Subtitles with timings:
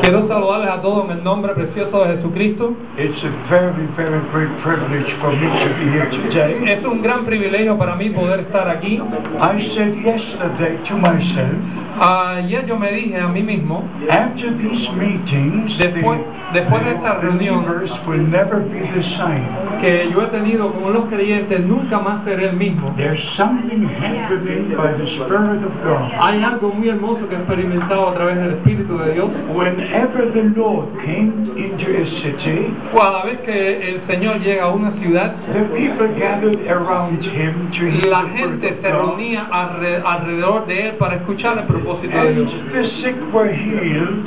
[0.00, 2.74] Quiero saludarles a todos en el nombre precioso de Jesucristo.
[2.98, 6.72] It's a very, very great privilege for me to be here today.
[6.72, 9.00] Es un gran privilegio para mí poder estar aquí.
[9.40, 11.56] I said yesterday to myself,
[12.00, 17.14] Ayer yo me dije a mí mismo, after these meetings, Después- the, después de esta
[17.20, 19.42] reunión- believers will never be the same.
[19.80, 22.92] que yo he tenido con los creyentes, nunca más seré el mismo.
[22.96, 26.10] There's something happening by the Spirit of God.
[26.20, 29.28] Hay algo muy hermoso que he experimentado a través del Espíritu de Dios.
[29.54, 34.92] Whenever the Lord came into a city, Cada vez que el Señor llega a una
[35.02, 40.88] ciudad, the people gathered around him to hear la gente se reunía alre- alrededor de
[40.88, 42.52] él para escuchar el propósito de Dios.
[42.72, 44.26] the sick were healed.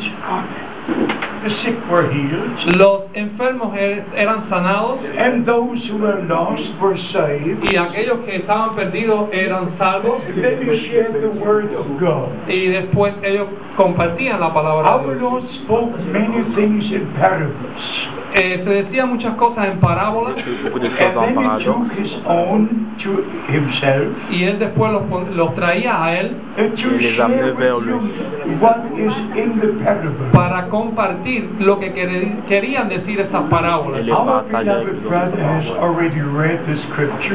[0.87, 2.75] The sick were healed.
[2.75, 7.63] Los enfermos er- eran sanados And those who were lost were saved.
[7.71, 12.29] y aquellos que estaban perdidos eran salvos Then you share the word of God.
[12.49, 15.21] y después ellos compartían la palabra de Our Dios.
[15.21, 17.53] Lord spoke many things in parables.
[18.33, 20.35] Eh, se decía muchas cosas en parábolas
[24.29, 27.85] y él después los, los traía a él to Il les share amenait with vers
[27.85, 28.55] you lui.
[28.59, 30.31] what is in the parable.
[30.33, 31.93] para compartir lo que
[32.49, 34.05] querían decir esas parábolas.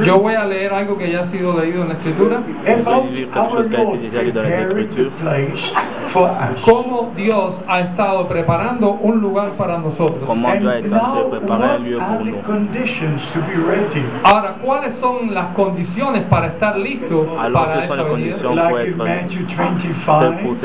[0.05, 2.43] Yo voy a leer algo que ya ha sido leído en la escritura,
[6.65, 10.21] cómo Dios ha estado preparando un lugar para nosotros.
[14.23, 18.37] Ahora, ¿cuáles son las condiciones para estar listos para les venida?
[19.01, 20.57] Matthew prêt pour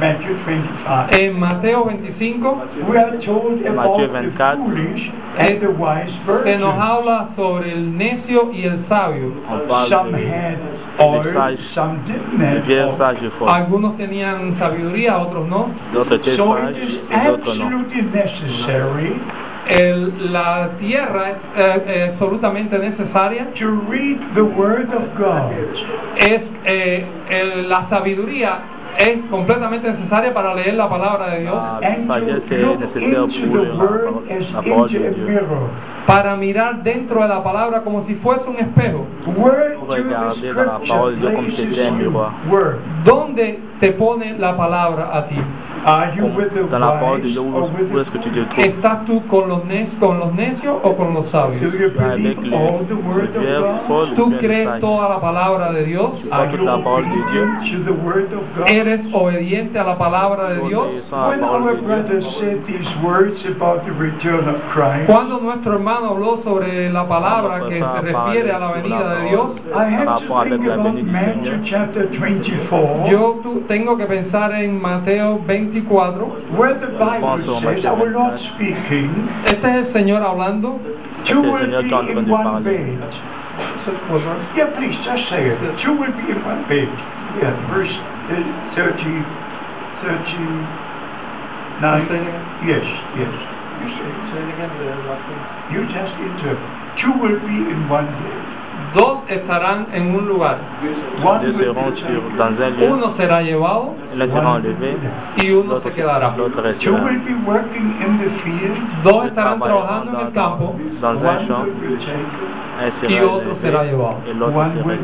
[0.00, 1.84] 25, Mateo.
[1.84, 5.70] Matthew 25, En Mateo 25 we are told about Matthieu the 24, foolish and the
[5.70, 6.10] wise
[6.44, 9.32] se nos habla sobre el necio y el sabio.
[9.88, 10.58] Some had
[10.98, 12.66] oil, some didn't have
[13.40, 13.48] oil.
[13.48, 15.68] Algunos tenían sabiduría, otros no.
[15.92, 19.20] So it is absolutely necessary
[19.68, 23.48] El- la tierra es eh, eh, absolutamente necesaria.
[23.58, 25.50] to read the Word of God.
[26.16, 28.58] Es eh, el- la sabiduría
[28.98, 31.54] es completamente necesaria para leer la palabra de Dios,
[34.52, 34.62] La
[36.06, 39.06] para mirar dentro de la palabra como si fuese un espejo.
[43.04, 45.36] ¿Dónde te pone la palabra a ti?
[45.86, 47.98] Are you Comme with the Dans la parole de wise Dieu, où, or with où
[48.00, 50.96] est-ce que tu te the trouves ¿Estás tú con los, ne- con los necios o
[50.96, 51.62] con los Do sabios?
[51.62, 52.58] avec les,
[53.86, 56.10] folles ¿Tú crees toda la palabra de Dios?
[56.28, 57.46] La parole de Dieu.
[58.66, 60.88] ¿Eres obediente a la palabra de Dios?
[64.74, 69.28] Christ, Cuando nuestro hermano habló sobre la palabra que se refiere a la venida de
[69.30, 71.60] Dios, I had Par to rapport avec think la about venue du Matthew Seigneur.
[71.70, 76.26] chapter 24, yo tengo que pensar en Mateo 24.
[76.56, 78.54] where the Bible pense au says, Matthieu our Lord 24.
[78.54, 79.10] speaking,
[79.46, 80.78] Este es el Señor hablando.
[84.56, 85.58] Yeah, please, just say it.
[85.82, 86.88] Two will be in one bed.
[87.40, 87.92] Yeah, verse
[88.76, 89.24] 30,
[90.02, 90.66] 39.
[92.66, 92.84] Yes,
[93.16, 93.32] yes.
[93.82, 95.72] You say it.
[95.72, 96.58] You just interpret.
[97.00, 98.42] Two will be in one bed.
[98.94, 100.56] Dos estarán en un lugar.
[101.22, 102.36] One Deux will seront be sur, taken.
[102.38, 104.96] dans un lieu, Uno será llevado l'un sera enlevé,
[105.36, 106.34] y uno se quedará.
[106.36, 107.04] l'autre Two restera.
[107.04, 108.78] will be working in the field.
[109.04, 112.26] Dos estarán trabajando en el campo dans un One champ, will be taken.
[113.02, 114.16] un y otro será llevado.
[114.54, 114.98] One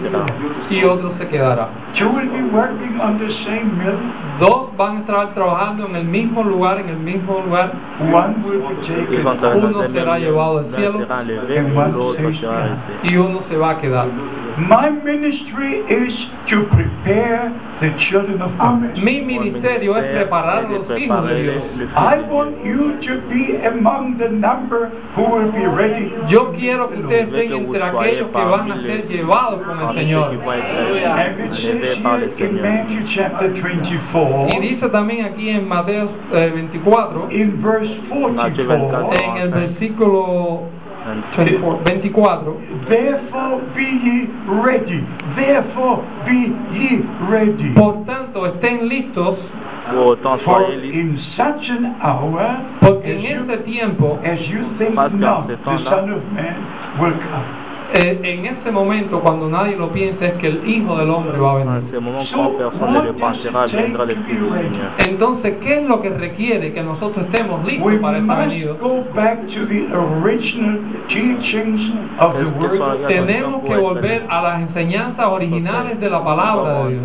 [0.70, 1.68] y otro se quedará.
[1.98, 3.98] Two will be working on the same mill.
[4.42, 7.72] Dos van a estar trabajando en el mismo lugar, en el mismo lugar.
[9.54, 10.98] Uno será llevado al cielo
[13.04, 14.08] y uno se va a quedar.
[14.58, 16.12] My ministry is
[16.50, 17.48] to prepare
[17.80, 18.98] the children of God.
[19.02, 21.62] Mi ministerio es preparar a los hijos de Dios.
[21.96, 26.12] I want you to be among the number who will be ready.
[26.28, 30.30] Yo quiero que ustedes estén entre aquellos que van a ser llevados con el Señor.
[30.30, 30.62] qui vont être
[31.02, 32.62] And it enlevés says par le here in Seigneur.
[32.62, 39.08] Matthew chapter 24, Y dice también aquí en Mateo eh, 24, in verse Matthew 44,
[39.08, 39.12] 24.
[39.12, 40.68] en el versículo
[41.34, 44.26] 24, 24, Therefore be ye
[44.62, 45.00] ready.
[45.36, 47.72] Therefore be ye ready.
[47.74, 49.38] por tanto estén listos,
[49.90, 50.94] Pour autant, For soyez libres.
[50.94, 55.48] in such an hour porque as en you, este tiempo, as you think Parce not,
[55.48, 56.56] the Son of Man
[57.00, 57.61] will come.
[57.94, 61.52] Eh, en este momento, cuando nadie lo piensa, es que el Hijo del Hombre va
[61.52, 61.90] a En venir.
[64.50, 64.90] Seigneur.
[64.98, 68.72] Entonces, ¿qué es lo que requiere que nosotros estemos We listos para esta venida?
[68.80, 70.78] go back to the original
[71.08, 75.26] teachings of the Est-ce que Word ça of regarde Tenemos que volver a las enseñanzas
[75.26, 77.04] originales de la palabra de Dios.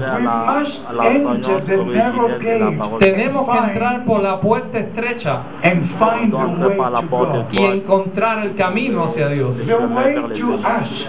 [2.99, 5.41] Tenemos que entrar por la puerta estrecha
[7.51, 9.55] y encontrar el camino hacia Dios.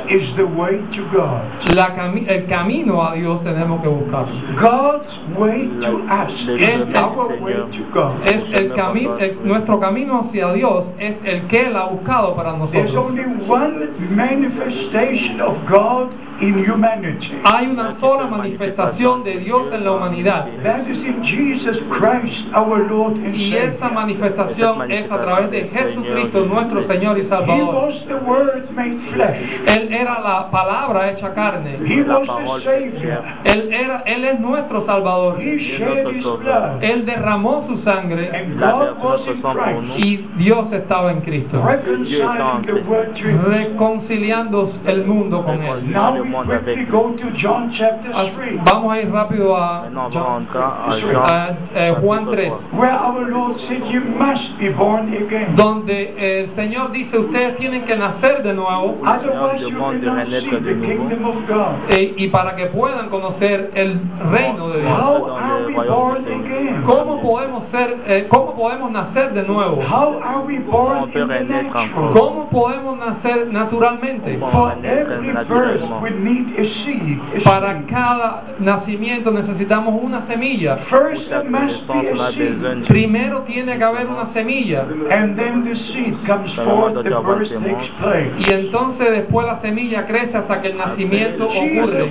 [0.09, 1.43] Is the way to God.
[1.75, 4.27] La cami- el camino a Dios tenemos que buscar.
[4.61, 8.27] God's way to us is our way to God.
[8.27, 12.93] Es el camino, nuestro camino hacia Dios es el que Él ha buscado para There's
[12.93, 12.97] nosotros.
[12.97, 16.09] only one manifestation of God
[16.41, 17.29] in humanity.
[17.45, 20.47] Hay una sola manifestación de Dios en la humanidad.
[20.63, 25.69] That is in Jesus Christ, our Lord and Y esa manifestación es a través de
[25.69, 27.75] Jesucristo, nuestro Señor y He Salvador.
[27.75, 29.61] was the Word made flesh.
[29.67, 31.77] Él era la palabra hecha carne.
[31.87, 33.23] He La was parole the Savior.
[33.45, 35.41] Él era, Él es nuestro Salvador.
[35.41, 36.83] He shed His blood.
[36.83, 42.63] Él derramó su sangre And God was in Christ, y Dios estaba en Cristo, reconciling
[42.67, 43.49] the world to Himself.
[43.49, 45.91] reconciliando el mundo con Él.
[46.33, 50.43] Go to John chapter Ah, 3, Vamos a ir rápido a Maintenant, on va John-
[50.43, 52.79] entrer à a- Jean, a, eh, Juan chapitre 3, 3.
[52.79, 55.57] where our Lord said, You must be born again.
[55.57, 60.27] donde el Señor dice, ustedes tienen que nacer de nuevo Otherwise, you demande de cannot
[60.27, 61.09] see renaître the de nouveau.
[61.09, 61.99] kingdom of God.
[62.17, 63.99] y para que puedan conocer el
[64.31, 64.99] reino de Dios.
[64.99, 66.83] How are we born again?
[66.87, 69.77] ¿Cómo podemos ser, eh, cómo podemos nacer de nuevo?
[69.83, 72.13] How are we born in the natural?
[72.13, 74.39] ¿Cómo podemos nacer naturalmente?
[74.39, 77.19] For every birth, we need a seed.
[77.41, 77.89] a Para seed.
[77.91, 80.77] cada nacimiento necesitamos una semilla.
[80.91, 82.87] First, there must be a seed.
[82.89, 87.89] Primero tiene que haber una semilla And then the seed comes forth, the birth takes
[88.01, 88.33] place.
[88.39, 92.11] y entonces después la semilla crece hasta que el nacimiento ocurre.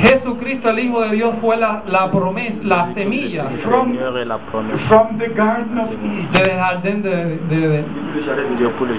[0.00, 3.44] Jesucristo, el Hijo de Dios, fue la, la promesa, la semilla.
[3.62, 3.92] From
[5.18, 6.58] the Garden of Eden.
[6.58, 7.84] jardín de, de, de-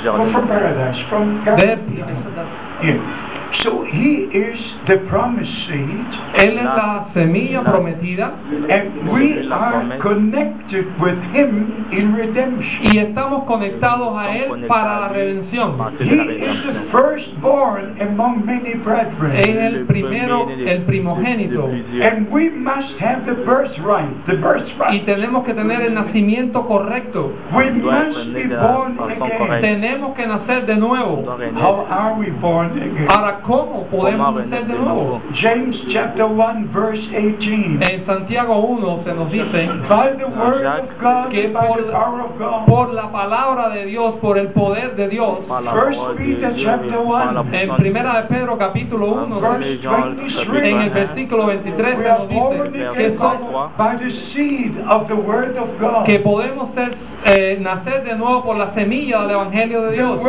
[0.04, 0.32] jardin.
[0.32, 2.34] from paradise, from de- Garden of Eden.
[2.82, 3.33] Yeah.
[3.62, 6.06] So he is the promised seed,
[6.36, 8.34] Él es la semilla prometida
[8.70, 12.94] and we are connected with him in redemption.
[12.94, 15.78] y estamos conectados a Él para la redención.
[16.00, 19.36] He is the firstborn among many brethren.
[19.36, 21.70] Es el primero, el primogénito.
[22.02, 25.06] And we must have the birthright, the Y birthright.
[25.06, 27.32] tenemos que tener el nacimiento correcto.
[27.54, 29.62] We must be born again.
[29.62, 31.24] Tenemos que nacer de nuevo.
[31.56, 33.08] How are we born again?
[33.08, 35.22] Ahora, ¿cómo podemos nacer renaître de nuevo?
[35.36, 37.82] James chapter 1 verse 18.
[37.82, 41.92] En Santiago 1 se nos dice By the word of God, que by por, the
[41.92, 42.66] power of God.
[42.66, 47.42] por la palabra de Dios, por el poder de Dios, First Peter chapter par la
[47.42, 47.62] one.
[47.62, 50.64] en puissance primera de Pedro capítulo 1, Verse Jean, 23.
[50.74, 55.14] en el versículo 23 We se nos dice que somos by the seed of the
[55.14, 56.06] word of God.
[56.06, 56.96] que podemos ser,
[57.26, 60.20] eh, nacer de nuevo por la semilla del Evangelio de Dios.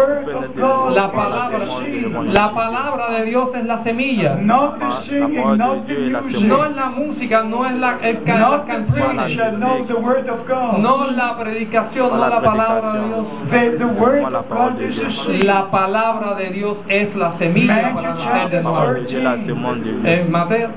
[0.95, 1.59] La palabra,
[2.33, 4.37] la palabra de Dios es la semilla.
[4.41, 4.75] No
[6.65, 9.95] es la música, no es la, el, ca- las not the preacher, canciones, no the
[9.95, 10.79] word of God.
[10.79, 13.27] no la predicación, no la la palabra de Dios.
[13.51, 15.07] The, the word la of parole God de is Dieu.
[15.07, 15.45] a seed.
[15.45, 18.77] La palabra de Dios es la semilla para nacer de nuevo.
[20.05, 20.69] En Mateo,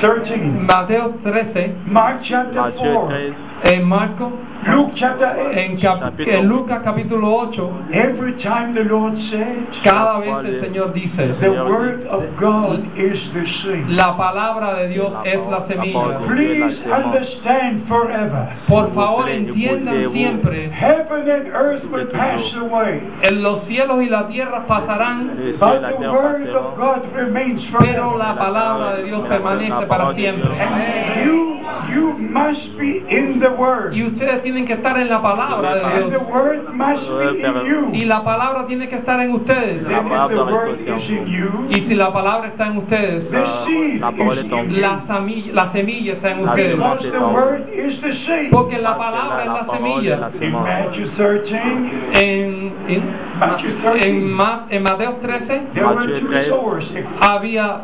[0.00, 0.36] 13.
[0.66, 3.08] Mateo 13, Mark chapter Matthieu 4.
[3.08, 3.34] 13,
[3.64, 4.32] en Marco,
[4.66, 5.58] Luke chapter 8.
[5.58, 10.92] en, cap- en Lucas capítulo 8, Every time the Lord said, cada vez el Señor
[10.92, 13.88] dice, the word of God is the seed.
[13.88, 16.26] la palabra de Dios es la semilla.
[16.26, 18.48] Please understand forever.
[18.68, 24.28] Por favor, entiendan siempre, Heaven and earth will pass away, en los cielos y la
[24.28, 26.76] tierra pasarán, but the word of.
[26.76, 28.18] God remains pero forever.
[28.18, 30.50] la palabra de Dios permanece para siempre.
[30.60, 31.63] And you,
[31.94, 33.94] you must be in the word.
[33.94, 36.22] Y ustedes tienen que estar en la palabra de And the Dios.
[36.30, 39.84] word must be in Y la palabra tiene que estar en ustedes.
[39.86, 43.44] Then if the word is in you, Y si la palabra está en ustedes, the
[43.66, 46.70] seed La la, sami- la semilla está en La ustedes.
[46.72, 46.94] semilla.
[46.94, 48.50] Because the word is the seed.
[48.50, 50.16] Porque la palabra es la semilla.
[50.16, 50.58] la In semence.
[50.58, 53.02] Matthew 13, En, en,
[53.38, 54.08] Matthew 13.
[54.08, 56.48] en, Ma- en Mateo 13 there were Matthew two 13.
[56.50, 56.84] sowers.
[57.20, 57.80] había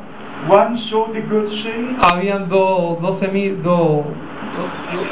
[2.01, 3.21] Habían dos dos
[3.63, 4.07] dos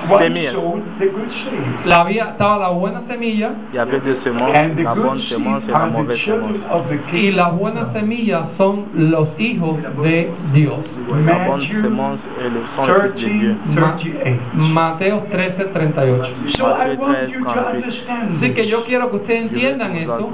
[0.08, 1.86] Good seed.
[1.86, 5.78] la había, estaba la buena semilla Il y la good bonne seed semence et la
[5.78, 6.70] are the mauvaise children semence.
[6.70, 10.78] of the y las buenas semillas son los hijos de Dios.
[11.08, 13.56] La bonne Matthew semence et le sang le Fils de Dieu.
[13.74, 14.40] 13, Ma- 38.
[14.54, 16.24] Mateo 13, 38.
[16.56, 17.76] So I Matthew want 13, you to 38.
[17.76, 20.30] understand Así que yo quiero que ustedes entiendan esto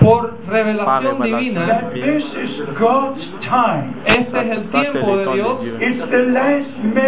[0.00, 1.80] por revelación divina.
[4.06, 5.58] Este es el tiempo de Dios.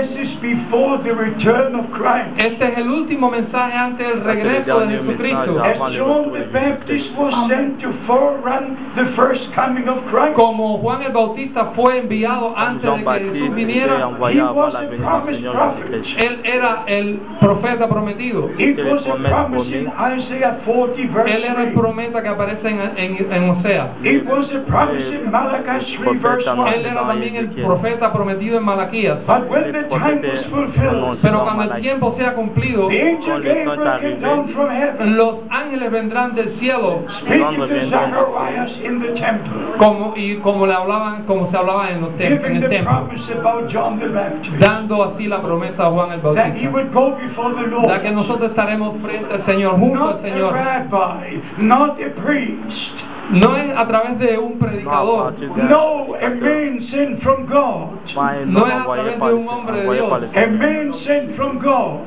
[0.08, 0.28] De Dieu.
[0.28, 2.28] It's the last message before the return of Christ.
[2.38, 5.62] Este es el último mensaje antes del regreso de Jesucristo.
[5.62, 11.02] As John the Baptist was sent to forerun the first coming of Christ, Como Juan
[11.02, 14.10] el Bautista fue enviado antes de que Jesús viniera,
[16.18, 18.50] él era el profeta prometido.
[18.58, 21.78] it C'était was les a promesses promise in Isaiah 40 verse Él era el 3.
[21.78, 23.88] prometa que aparece en, en, en Osea.
[24.04, 26.68] It was a promise in Malachi 3 verse Él 1.
[26.88, 29.18] era también el profeta prometido en Malaquías.
[29.98, 33.76] But when the time was fulfilled, Pero cuando el tiempo sea cumplido, the angel Gabriel
[34.00, 37.02] came down from heaven, los ángeles vendrán del cielo.
[39.78, 42.92] Como y como le hablaban, como se hablaba en, los tem- en el the templo,
[44.60, 46.48] dando así la promesa a Juan el Bautista,
[48.02, 50.52] que nosotros estaremos frente al Señor, junto al Señor.
[53.30, 55.34] No es a través de un predicador,
[55.68, 57.98] no, a man sent from God,
[58.46, 60.12] No es a través de un hombre de Dios.
[60.12, 62.00] a man sent from God,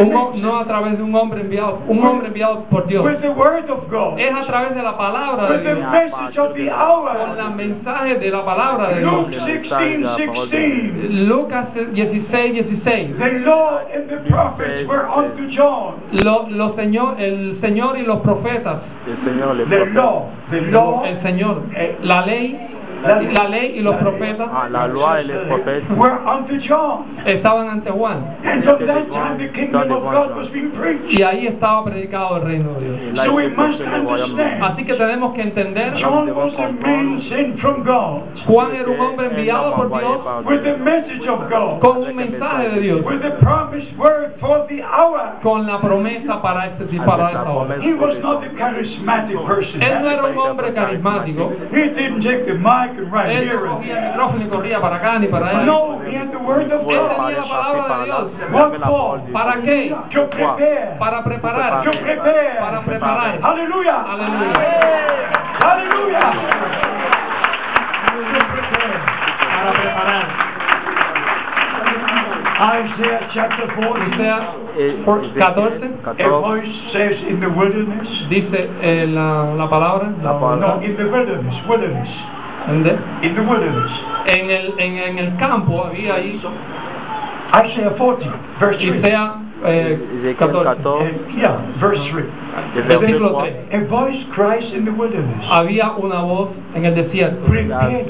[0.00, 3.04] un no a través de un hombre enviado, un hombre enviado por Dios.
[3.04, 5.90] with the word of God, Es a través de la palabra de with the Dios,
[5.90, 7.54] message of the con la hour.
[7.56, 9.12] mensaje de la palabra de Dios.
[9.30, 11.28] Luke 16, 16.
[11.28, 13.18] Lucas 16, 16.
[13.18, 15.94] The Lord and the prophets were unto John.
[16.12, 21.02] Lo, lo señor, el Señor y los profetas, Le Seigneur, les The law, the law
[21.04, 21.62] el Señor,
[22.02, 22.58] la ley,
[23.02, 25.84] la ley y los profetas Ah, la loi et les prophètes.
[25.96, 27.04] were unto John.
[27.26, 28.22] estaban ante Juan.
[28.44, 31.10] And from that time the kingdom of God was being preached.
[31.10, 33.26] Y ahí estaba predicado el reino de Dios.
[33.26, 34.62] So we must understand.
[34.64, 39.00] Así que tenemos que entender, John was a man sent from God Juan era un
[39.00, 43.20] hombre enviado por Dios with the message of God, con un mensaje de Dios, with
[43.22, 45.38] the promised word for the hour.
[45.42, 47.76] con la promesa para este para esta hora.
[47.82, 49.82] He was not a charismatic person.
[49.82, 51.52] Él no era un hombre carismático.
[51.72, 55.18] He didn't take the mic and right Él cogía el micrófono y corría para acá
[55.18, 55.62] ni para allá.
[55.62, 57.08] No, he had the word of Él God.
[57.08, 58.26] tenía la palabra de Dios.
[58.52, 59.20] What for?
[59.32, 59.94] ¿Para qué?
[60.12, 60.96] To prepare.
[60.98, 61.84] Para preparar.
[61.84, 62.58] To prepare.
[62.60, 63.40] Para preparar.
[63.42, 64.04] Hallelujah.
[64.12, 64.52] Aleluya.
[65.58, 66.32] Hallelujah.
[69.54, 70.26] Para preparar.
[72.62, 74.14] Isaiah chapter 40.
[74.14, 74.38] Osea
[74.78, 78.08] Et por- Ézéchiel 14 A 14, voice says in the wilderness.
[78.30, 80.76] dice eh, la, la palabra La palabra.
[80.76, 81.54] No, in the wilderness.
[81.68, 82.08] Wilderness.
[82.68, 83.90] In the wilderness.
[84.26, 86.40] en el, en, en el campo había ahí
[87.52, 88.26] Isaiah 40,
[88.60, 88.96] verse 3.
[88.98, 92.24] Isaiah eh, Ézéchiel 14 14, Uh, yeah, verse 3.
[92.74, 93.54] Le verset versículo 3.
[93.70, 95.46] 3 A voice cries in the wilderness.
[95.50, 98.06] había una voz en el desierto preparen,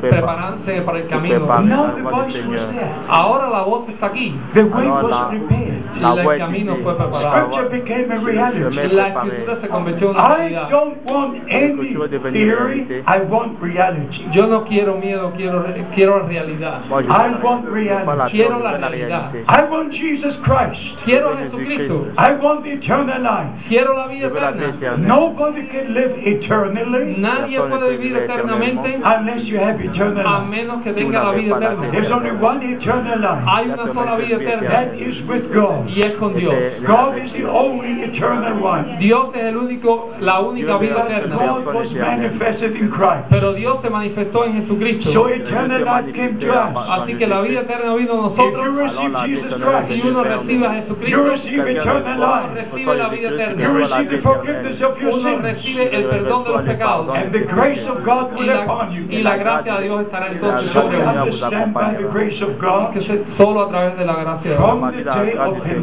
[0.00, 2.90] preparándose para el camino Now the voice was there.
[3.08, 5.82] ahora la voz está aquí The way Alors was la, prepared.
[6.00, 7.52] la El camino fue preparado.
[7.52, 8.76] Scripture became a reality.
[8.76, 11.94] chemin la escritura se convirtió en una I realidad don't want any
[12.32, 12.86] theory.
[13.06, 14.26] I want reality.
[14.32, 15.64] yo no quiero miedo quiero
[15.94, 18.30] quiero realidad I want reality.
[18.32, 19.32] Quiero la realidad.
[19.48, 20.80] I want Jesus Christ.
[21.04, 22.18] quiero a Jesucristo Christ.
[22.28, 23.48] I want eternal life.
[23.68, 24.96] quiero la vida eterna.
[24.98, 30.48] Nobody can live eternally nadie puede vivir eternamente unless you have eternal a life.
[30.50, 33.44] menos que tenga la vida eterna There's only one eternal life.
[33.46, 35.88] hay una sola vida eterna That is with God.
[35.88, 36.54] y es con Dios
[36.86, 38.98] God is the only eternal one.
[38.98, 43.24] Dios es el único la única vida eterna God was manifested in Christ.
[43.30, 46.76] pero Dios se manifestó en Jesucristo So eternal life came to us.
[47.00, 50.24] así que la vida eterna vino a If you nosotros receive Jesus si Christ, uno
[50.24, 53.68] recibe a you Jesucristo receive eternal uno recibe la vida You eterna.
[53.78, 57.16] receive the forgiveness of your uno recibe el perdón de los pecados.
[57.16, 59.06] And the grace of God y will la, upon you.
[59.10, 61.24] y la gracia de Dios estará entonces So sobre we vosotros.
[61.42, 64.56] understand by the grace of God que se- solo a través de la gracia de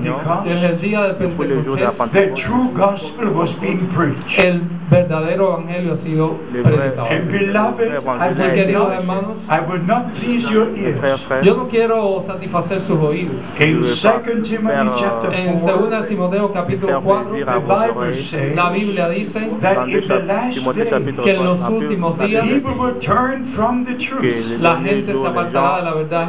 [0.02, 0.18] Dios.
[0.46, 4.40] desde el día de Pentecostés the true gospel was being preached.
[4.40, 7.08] el verdadero evangelio ha sido predicado.
[7.10, 11.12] And beloved, I Así will queridos not, hermanos I will not please your Mes frères,
[11.12, 11.22] ears.
[11.28, 13.36] frères, yo no quiero satisfacer sus oídos.
[13.60, 17.02] In Je veux 2 pas Timothy faire, chapter en 4, 2 Timoteo Timoteo capítulo faire
[17.04, 18.30] 4, plaisir à The vos Bible oreilles.
[18.32, 21.38] says la Biblia dice that Dans in 2 the last Timothée days, chapitre que en
[21.38, 24.22] 3, los últimos la días Bible people will turn from the que truth.
[24.24, 26.28] les la gente se apartará de la verdad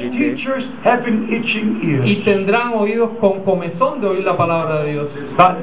[0.00, 2.24] y ears.
[2.24, 5.08] tendrán oídos con comezón de oír la palabra de Dios.
[5.36, 5.56] La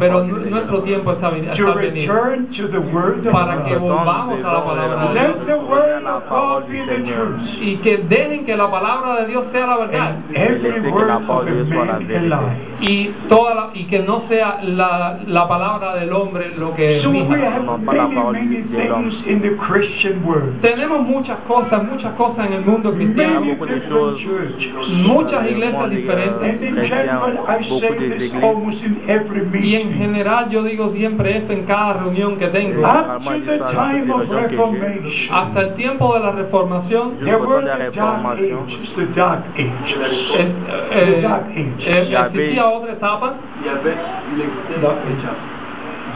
[0.00, 3.80] Pero nuestro tiempo está, está venido return to the Word of para que God.
[3.80, 7.40] volvamos a la palabra de Dios Let the Word of God be the truth.
[7.62, 10.16] y que dejen que la palabra de Dios sea la verdad
[10.60, 12.30] And
[12.80, 17.02] y toda la- y que no sea la, la palabra del hombre lo que es
[18.88, 18.96] So.
[20.62, 23.40] Tenemos muchas cosas, muchas cosas en el mundo cristiano,
[25.06, 25.90] muchas Le iglesias.
[25.90, 26.60] diferentes
[29.64, 32.82] y en general yo digo siempre esto en cada reunión que tengo.
[35.30, 37.18] Hasta el tiempo de la reformación.
[40.30, 41.22] There eh, eh,
[41.86, 43.34] eh, Il y avait- existía otra etapa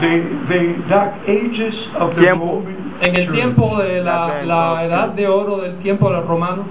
[0.01, 2.45] The, the dark ages of the Tiempo.
[2.45, 6.65] Roman en el tiempo de la, la edad de oro del tiempo de los romanos.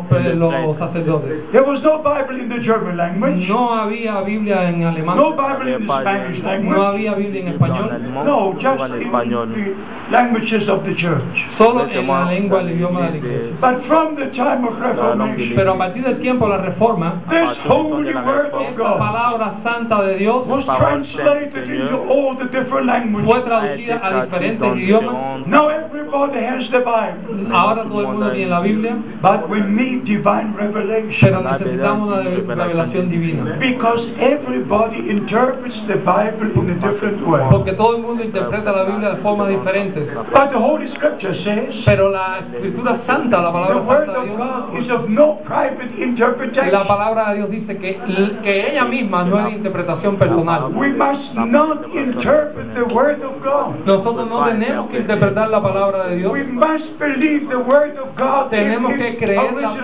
[0.62, 1.52] los sacerdotes.
[1.52, 3.48] There was no Bible in the German language.
[3.48, 5.18] No había Biblia en alemán.
[5.18, 6.78] No Bible in the Había Spanish language.
[6.78, 8.02] No había Biblia en español.
[8.26, 9.76] No, just en in the
[10.12, 11.36] languages of the church.
[11.58, 13.58] Solo en la lengua, el idioma de la iglesia.
[13.62, 17.58] But from the time of Reformation, Pero a partir del tiempo de la reforma, this
[17.68, 22.46] holy word of esta God palabra santa de Dios was translated del into all the
[22.46, 23.44] different fue languages.
[23.46, 25.48] traducida a diferentes idiomas.
[25.48, 30.04] Now everybody has the Bible, Ahora todo el mundo tiene la Biblia, but we need
[30.06, 30.51] divine.
[30.58, 32.22] Pero necesitamos una
[32.56, 33.58] revelación divina.
[33.60, 37.42] Because everybody interprets the Bible in a different way.
[37.50, 40.08] Porque todo el mundo interpreta la Biblia de formas diferentes.
[40.34, 44.32] But the Holy Scripture says Pero la escritura santa, la the palabra Word santa de
[44.32, 46.72] of God Dios, is of no private interpretation.
[46.72, 47.98] la palabra de Dios dice que,
[48.44, 50.72] que ella misma no es de interpretación personal.
[50.76, 53.86] We must not interpret the Word of God.
[53.86, 58.16] Nosotros no tenemos que interpretar la palabra de Dios, We must believe the Word of
[58.18, 59.76] God Tenemos que creer la-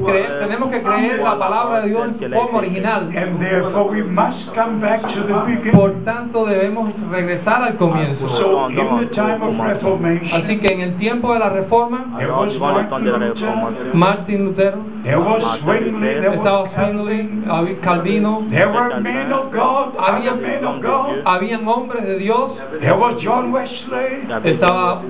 [0.00, 3.10] original tenemos que creer la palabra de Dios en su forma original.
[3.16, 5.72] And therefore we must come back to the beginning.
[5.72, 8.28] Por tanto, debemos regresar al comienzo.
[8.28, 12.32] So in the time of Reformation, Así que en el tiempo de la reforma, there
[12.32, 18.68] was Martin Luther, Réformation, Martin Lutero, there was Zwingli, there estaba Zwingli, había Calvino, there
[18.68, 21.22] were men of God, Había other men of God.
[21.24, 25.02] habían hombres de Dios, There was John Wesley, estaba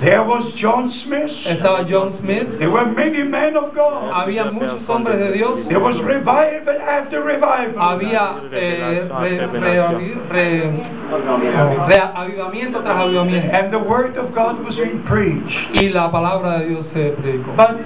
[0.00, 4.10] there was John Smith, estaba John Smith, there were many men of God.
[4.12, 7.74] había muchos hombres de Dios, There was revival after revival.
[7.78, 10.70] había eh, re- re- re-
[11.88, 15.74] re- avivamiento tras avivamiento And the word of God was being preached.
[15.74, 17.52] y la palabra de Dios se predicó.
[17.56, 17.76] But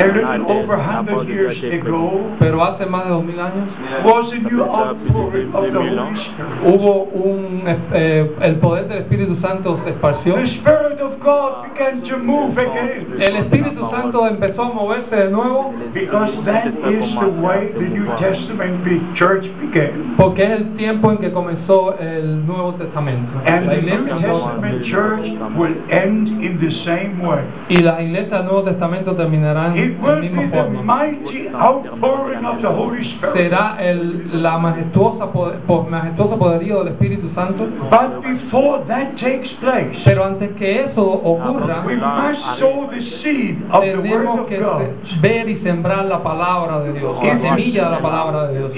[0.00, 3.68] a little over a hundred years ago Pero hace más de dos mil años
[4.04, 6.64] was a new outpouring of the Holy Spirit.
[6.64, 10.34] hubo un eh, el poder del Espíritu Santo se esparció.
[10.34, 13.16] The Spirit of God began to move again.
[13.20, 14.70] El Espíritu Santo empezó a
[15.10, 16.74] de nuevo Because that is
[17.20, 18.84] the way the New Testament
[19.16, 20.14] church began.
[20.16, 23.32] porque es el tiempo en que comenzó el Nuevo Testamento.
[23.46, 27.40] And La the New iglesia del Nuevo- Testament church will end in the same way.
[27.68, 30.82] y las iglesias del Nuevo Testamento de will la be misma the forma.
[30.82, 33.34] mighty outpouring of the Holy Spirit.
[33.36, 37.66] Será el, la majestuosa, poder- po- majestuoso poderío del Espíritu Santo.
[37.90, 43.58] But before that takes place, Pero antes que eso ocurra, we must sow the seed
[43.70, 44.82] of the Word of que God.
[45.20, 48.70] Ver y sembrar la palabra de Dios, la semilla de la palabra de Dios.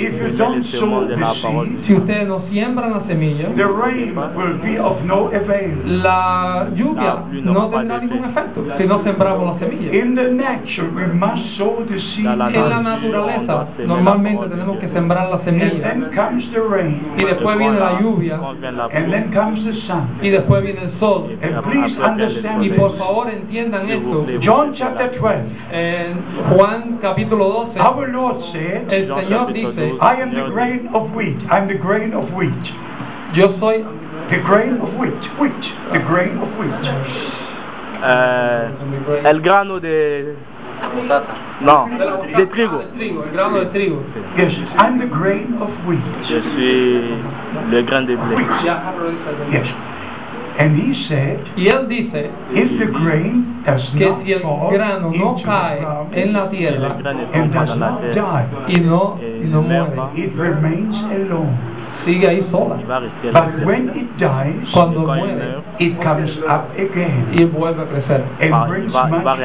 [1.87, 3.49] Si ustedes no siembran la semilla,
[6.03, 9.93] la lluvia no tendrá ningún efecto si no sembramos la semilla.
[12.65, 15.93] En la naturaleza, normalmente tenemos que sembrar la semilla.
[17.17, 18.37] y después viene la lluvia.
[20.23, 21.27] y después viene el sol.
[22.65, 24.27] Y por favor entiendan esto.
[24.45, 26.08] John chapter 12.
[26.09, 26.23] En
[26.57, 31.37] Juan capítulo 12, Our Lord said, el Señor dice, I am the grain of wheat.
[31.51, 32.65] I'm the grain of wheat.
[33.35, 33.85] yo soy
[34.31, 35.21] The grain of wheat.
[35.39, 35.63] Wheat.
[35.93, 36.73] The grain of wheat.
[38.05, 40.35] Eh, el grano de...
[41.61, 41.89] No,
[42.37, 42.81] de trigo.
[42.99, 44.03] el grano de trigo.
[44.39, 46.01] Yes, I'm the grain of wheat.
[46.25, 47.19] Je suis
[47.71, 48.37] le grain de blé.
[49.53, 49.69] Yes.
[50.59, 55.11] And he said, Y él dice if the grain does que not si el grano
[55.13, 56.99] no cae en la tierra
[57.33, 61.78] and does not die, y no, y meurt muere, it remains alone.
[62.09, 62.77] Sigue ahí sola.
[62.87, 68.69] But when it dies, Cuando muere, it comes up again y vuelve a crecer and
[68.69, 69.39] brings much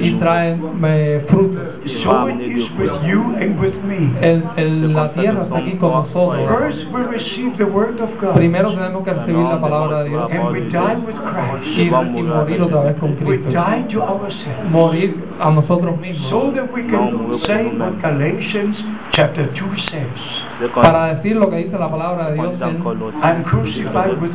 [0.00, 1.62] y trae eh, frutos.
[2.02, 4.12] So it is with you and with me.
[4.20, 6.48] El, el- la tierra está aquí con nosotros.
[6.48, 10.30] First, we receive the word of God, Primero tenemos que recibir la palabra de Dios
[10.30, 11.66] and we die with Christ.
[11.78, 11.90] y, y
[12.22, 13.50] morir otra vez con We Cristo.
[13.50, 16.30] die to ourselves, Morir a nosotros mismos.
[16.30, 18.76] so that we can say what Galatians
[19.12, 20.70] chapter 2 says.
[20.74, 22.60] Para decir lo que dice la palabra de quand Dios,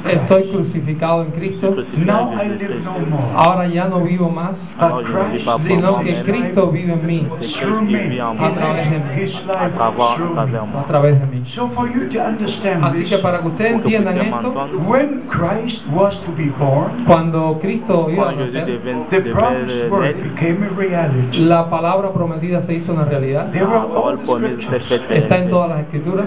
[0.06, 0.54] estoy Christ.
[0.56, 1.76] crucificado en Cristo.
[2.06, 5.04] Now I live no more, Ahora ya no vivo más, pour
[5.68, 7.28] sino que Cristo vive en mí.
[8.40, 9.34] A través de mí.
[10.78, 11.44] A través de mí.
[11.56, 15.22] So for you to understand Así this, que para que ustedes entiendan esto, m'entendre, when
[15.30, 20.04] Christ was to be born, cuando Cristo iba a nacer, devint- the devait promised word
[20.04, 21.40] naître, became a reality.
[21.40, 23.52] la palabra prometida se hizo una realidad.
[23.52, 26.26] Faite Está en todas las escrituras.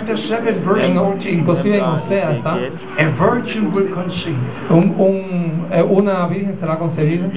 [0.00, 1.30] Chapter 7 verse En- 14.
[1.30, 2.54] inclusive en Osea está.
[2.54, 4.36] A virgin will conceive.
[4.70, 7.28] Un, un- eh, una virgen será concebida.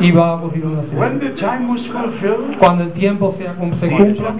[0.00, 1.20] Y va a ocurrir una When nación.
[1.20, 4.34] the time was fulfilled, Cuando el tiempo sea, se cumpla,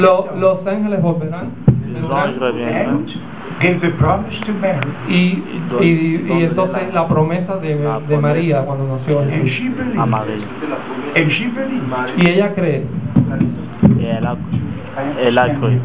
[0.00, 1.50] lo- los ángeles volverán.
[3.58, 4.86] The promise to Mary.
[5.08, 5.42] y,
[5.80, 5.86] y,
[6.28, 7.74] y entonces la promesa de,
[8.06, 9.24] de María cuando nació.
[9.24, 9.72] Jesús.
[12.18, 12.84] y ella cree
[14.00, 14.36] Et elle a,
[15.20, 15.78] elle a cru.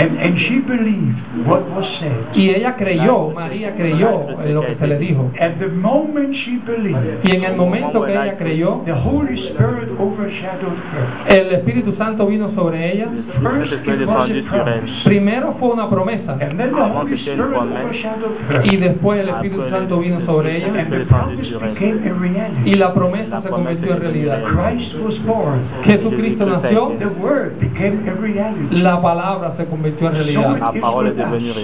[0.00, 2.34] And, and she believed what was said.
[2.34, 6.58] y ella creyó María creyó en lo que se le dijo At the moment she
[6.66, 11.36] believed, y en el momento que ella creyó the Holy Spirit overshadowed her.
[11.36, 13.08] el Espíritu Santo vino sobre ella
[13.42, 15.04] First, it was a promise.
[15.04, 18.66] primero fue una promesa And then the Holy Spirit overshadowed her.
[18.66, 22.20] y después el Espíritu Santo vino sobre ella And the promise became a
[22.64, 25.60] y la promesa se convirtió en realidad Christ was born.
[25.84, 28.76] Jesucristo nació The Word became a reality.
[28.76, 30.56] la palabra se convirtió en realidad.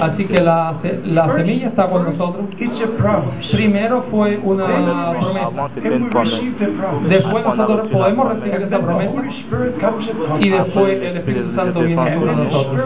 [0.00, 2.46] Así que la, se- la semilla está con nosotros.
[3.52, 4.66] primero fue una
[5.12, 5.68] promesa.
[7.08, 9.12] después nosotros podemos recibir esa promesa.
[10.40, 12.80] y después el Espíritu Santo viene sobre nosotros.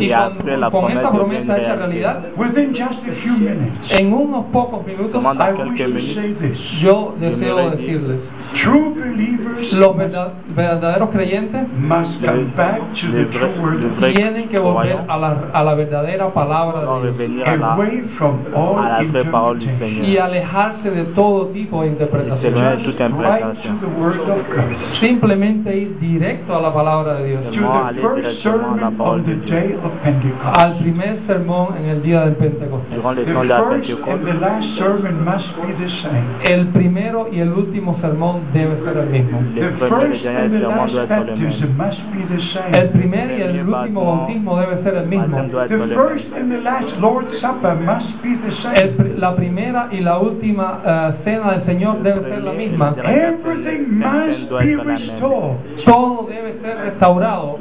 [0.00, 0.08] y
[0.70, 5.22] con, con esa promesa hecha realidad Within just a few minutes, en unos pocos minutos
[6.82, 8.18] yo deseo decirles
[8.62, 13.80] True believers los verda- verdaderos creyentes must come back to the Les true vrais- word
[13.80, 18.02] les of vrais tienen que volver a la, a la verdadera palabra de Dios away
[18.18, 18.76] from all
[20.04, 22.40] y alejarse de todo tipo de Et interpretación.
[22.40, 23.80] s'éloigner de toute Just right to interprétation.
[23.80, 24.98] the word of God.
[25.00, 27.44] Simplemente ir directo a la palabra de Dios.
[27.44, 29.54] To Seulement the aller first directement à la sermon parole on de the Dieu.
[29.54, 30.54] day of Pentecost.
[30.56, 32.96] Al primer sermón en el día del Pentecostés.
[32.96, 35.88] Durant les The temps de la first and Pentecôte, the last sermon must be the
[36.02, 36.24] same.
[36.42, 39.40] El primero y el último sermón debe ser el mismo.
[42.72, 45.36] El primer y el último bautismo debe ser el mismo.
[45.68, 50.18] The first and the last Lord's Supper must be the El la primera y la
[50.18, 52.94] última eh, cena del Señor debe ser la misma.
[53.04, 55.58] Everything must be restored.
[55.84, 57.58] Todo debe ser restaurado.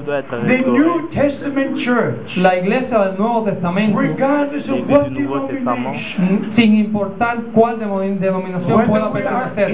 [2.37, 3.99] La iglesia del Nuevo Testamento,
[6.55, 9.71] sin importar cuál denominación pueda pertenecer,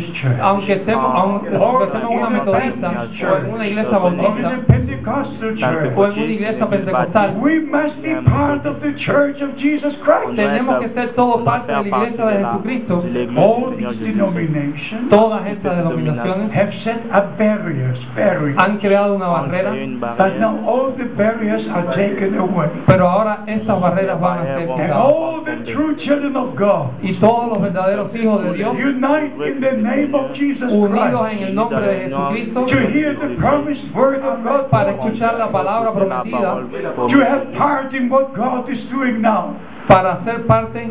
[0.00, 3.22] in a Methodist church, aunque estemos, aunque or estemos en una in a metodista Baptist
[3.22, 6.66] o en una church, iglesia or in bautista a Pentecostal o church, en una iglesia
[6.68, 10.36] pentecostal, we must be part of the church of Jesus Christ.
[10.36, 13.04] tenemos que ser todos parte de la iglesia de Jesucristo.
[13.36, 18.56] All these denominations Todas estas denominaciones have set up barriers, barriers.
[18.58, 19.70] han creado una barrera,
[20.16, 22.68] But now all the barriers are taken away.
[22.86, 24.96] pero ahora estas barreras van a ser And quitadas.
[24.96, 29.60] all the true children of God Y todos los verdaderos hijos de Dios, unite in
[29.60, 31.48] the name of Jesus unidos en Christ.
[31.48, 34.70] el nombre de Jesucristo, to hear the promised word of God.
[34.70, 36.66] Para escuchar la palabra prometida,
[37.08, 39.56] to have part in what God is doing now.
[39.88, 40.88] para ser parte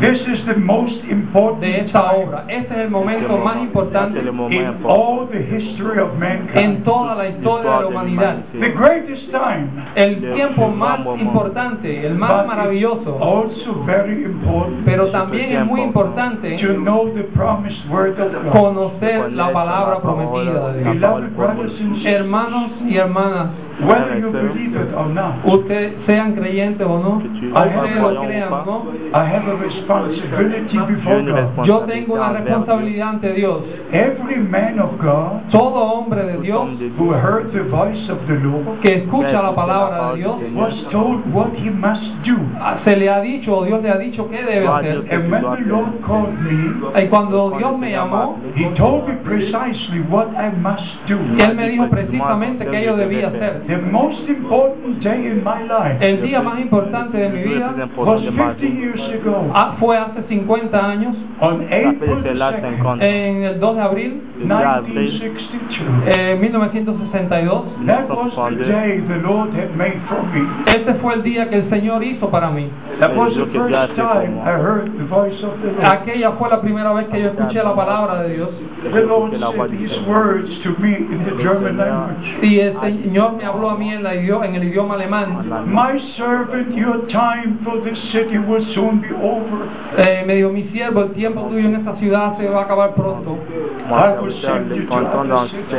[0.00, 2.44] This is the most important de esta time obra.
[2.48, 6.84] Este es el momento más importante in all the history of en mankind.
[6.84, 8.36] toda la historia de la humanidad.
[8.52, 15.52] The greatest time, El tiempo más importante, el más maravilloso, also very important pero también
[15.52, 18.52] es muy importante to know the promised word of God.
[18.52, 22.04] conocer la palabra prometida de Dios.
[22.04, 27.96] Hermanos y hermanas, whether you believe it or not, ustedes sean creyentes o no, ustedes
[27.96, 28.84] lo crean o no,
[29.20, 31.66] I have a responsibility before God.
[31.66, 33.62] yo tengo una responsabilidad ante Dios.
[33.92, 38.80] Every man of God Todo hombre de Dios who heard the voice of the Lord
[38.80, 42.36] que escucha la palabra de Dios, was told what he must do.
[42.84, 45.04] se le ha dicho o Dios le ha dicho qué debe hacer.
[45.10, 50.00] And when the Lord called me, Y cuando Dios me llamó, he told me precisely
[50.08, 51.18] what I must do.
[51.38, 53.64] Él me dijo precisamente qué yo debía hacer.
[53.66, 58.22] The most important day in my life El día más importante de mi vida was
[58.22, 63.02] 50 years ago ah, fue hace 50 años, on April C'est là 2nd, 50.
[63.02, 66.08] en el 2 de abril Le 2 avril 1962.
[66.08, 67.86] eh, 1962.
[67.86, 70.42] That was the day the Lord had made for me.
[70.66, 72.68] Ese fue el día que el Señor hizo para mí.
[73.00, 75.44] That was the El Dios que first te hace time como- I heard the voice
[75.44, 75.84] of the Lord.
[75.84, 78.48] Aquella fue la primera vez que yo escuché la palabra de Dios.
[78.82, 82.38] The Lord said these words to me in the German language.
[82.42, 85.44] Y el Señor me habló a mí en, la idioma, en el idioma alemán.
[85.66, 89.68] My servant, your time for this city will soon be over.
[89.98, 92.94] Eh, me dijo, mi siervo, el tiempo tuyo en esta ciudad se va a acabar
[92.94, 93.36] pronto.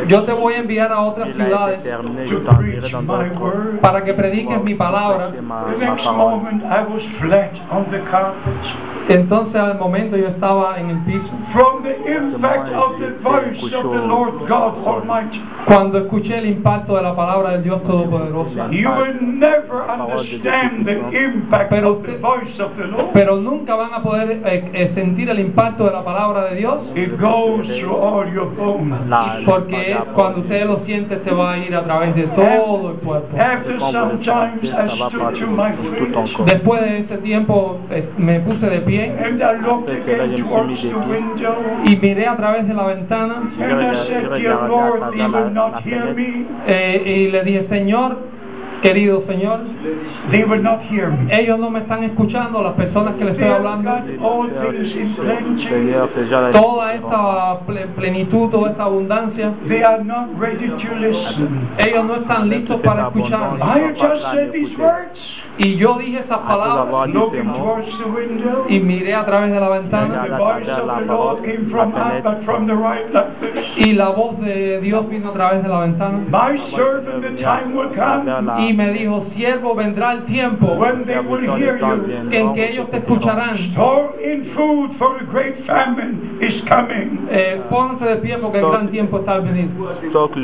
[0.08, 1.80] Yo te voy a enviar a otras ciudades
[3.82, 5.32] para que prediques mi palabra.
[9.10, 11.32] Entonces al momento yo estaba en el piso.
[15.66, 18.52] Cuando escuché el impacto de la palabra del Dios Todopoderoso.
[18.72, 23.10] You will never understand the impact Pero of the usted- voice of the Lord.
[23.14, 26.80] Pero nunca van a poder eh, eh, sentir el impacto de la palabra de Dios.
[28.42, 29.46] Your bones.
[29.46, 33.38] Porque cuando usted lo siente se va a ir a través de todo el cuerpo.
[33.38, 37.80] After some times I stood to my feet Después de ese tiempo
[38.18, 42.68] me puse de pie and I looked again towards the window y miré a través
[42.68, 46.46] de la ventana and I said, Dear Lord, they will not hear me.
[46.68, 48.18] eh, y le dije, Señor,
[48.82, 49.60] querido Señor,
[50.32, 51.28] They will not hear me.
[51.32, 53.92] ellos no me están escuchando, las personas que le They estoy hablando.
[56.54, 61.68] Toda esta ple- plenitud, toda esta abundancia, They are not ready to listen.
[61.78, 63.58] ellos no están listos para escuchar.
[63.62, 65.20] I just said these words,
[65.58, 66.88] Y yo dije esas palabras
[68.70, 70.26] y miré a través de la ventana
[73.78, 76.20] y la voz de Dios vino a través de la ventana
[78.72, 82.32] y me dijo, siervo, vendrá el tiempo when they will hear you.
[82.32, 83.58] en que ellos te escucharán.
[83.74, 87.28] Store in food, for a great famine is coming.
[87.30, 89.70] Eh, pónganse de pie porque el gran tiempo está al venir.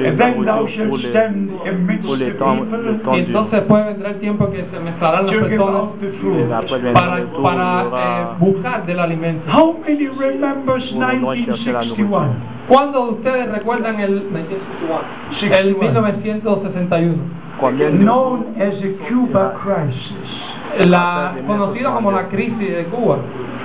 [0.05, 3.27] And then thou shalt stand amidst pour the les temps, le people temps Y du
[3.27, 5.83] entonces después vendrá el tiempo que se mezclarán las personas
[6.93, 9.49] para, para eh, buscar del alimento.
[9.51, 12.57] How many remembers Pour le noix chercher la 1961?
[12.67, 14.23] ¿Cuándo ustedes recuerdan el,
[15.41, 17.46] el 1961?
[17.59, 20.56] Known as the Cuba crisis.
[20.79, 23.17] La conocida como la crisis de Cuba,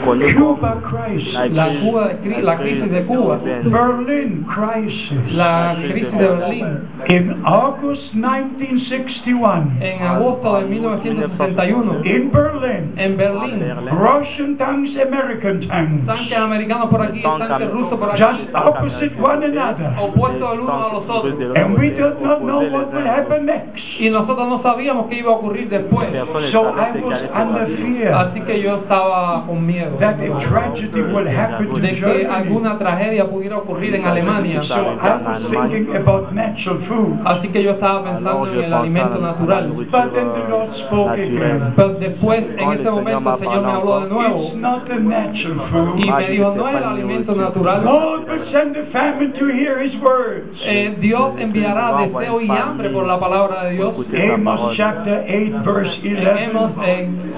[0.05, 5.33] Cuba crisis, la, Cuba de cri- la crisis de Cuba, Berlin crisis.
[5.35, 6.67] la crisis de Berlín,
[7.09, 16.07] In August 1961, en agosto de 1961, in Berlin, en Berlín, Russian tanks, American tanks,
[16.07, 19.93] tanques americanos por aquí, tanques rusos por aquí, just opposite one another.
[20.01, 21.35] opuestos el uno a los otros.
[21.57, 23.79] And we did not know what would happen next.
[24.01, 26.09] Y nosotros no sabíamos qué iba a ocurrir después.
[26.53, 31.27] So I was under fear Así que yo estaba con miedo that a tragedy will
[31.29, 32.27] happen to de que Germany.
[32.31, 34.63] alguna tragedia pudiera ocurrir en Alemania.
[34.65, 37.19] So I was thinking about natural food.
[37.25, 39.69] Así que yo estaba pensando en el alimento natural.
[39.73, 41.73] But then the Lord spoke again.
[41.77, 45.69] Pero después, en ese momento, el Señor me habló de nuevo It's not the natural
[45.71, 45.99] food.
[45.99, 47.85] y me dijo, no es el alimento natural.
[47.85, 50.61] Lord will send a famine to hear his words.
[50.65, 53.95] Eh, Dios enviará deseo y hambre por la palabra de Dios.
[54.35, 56.82] Amos chapter 8 verse En Amos, 11.
[56.85, 57.35] En,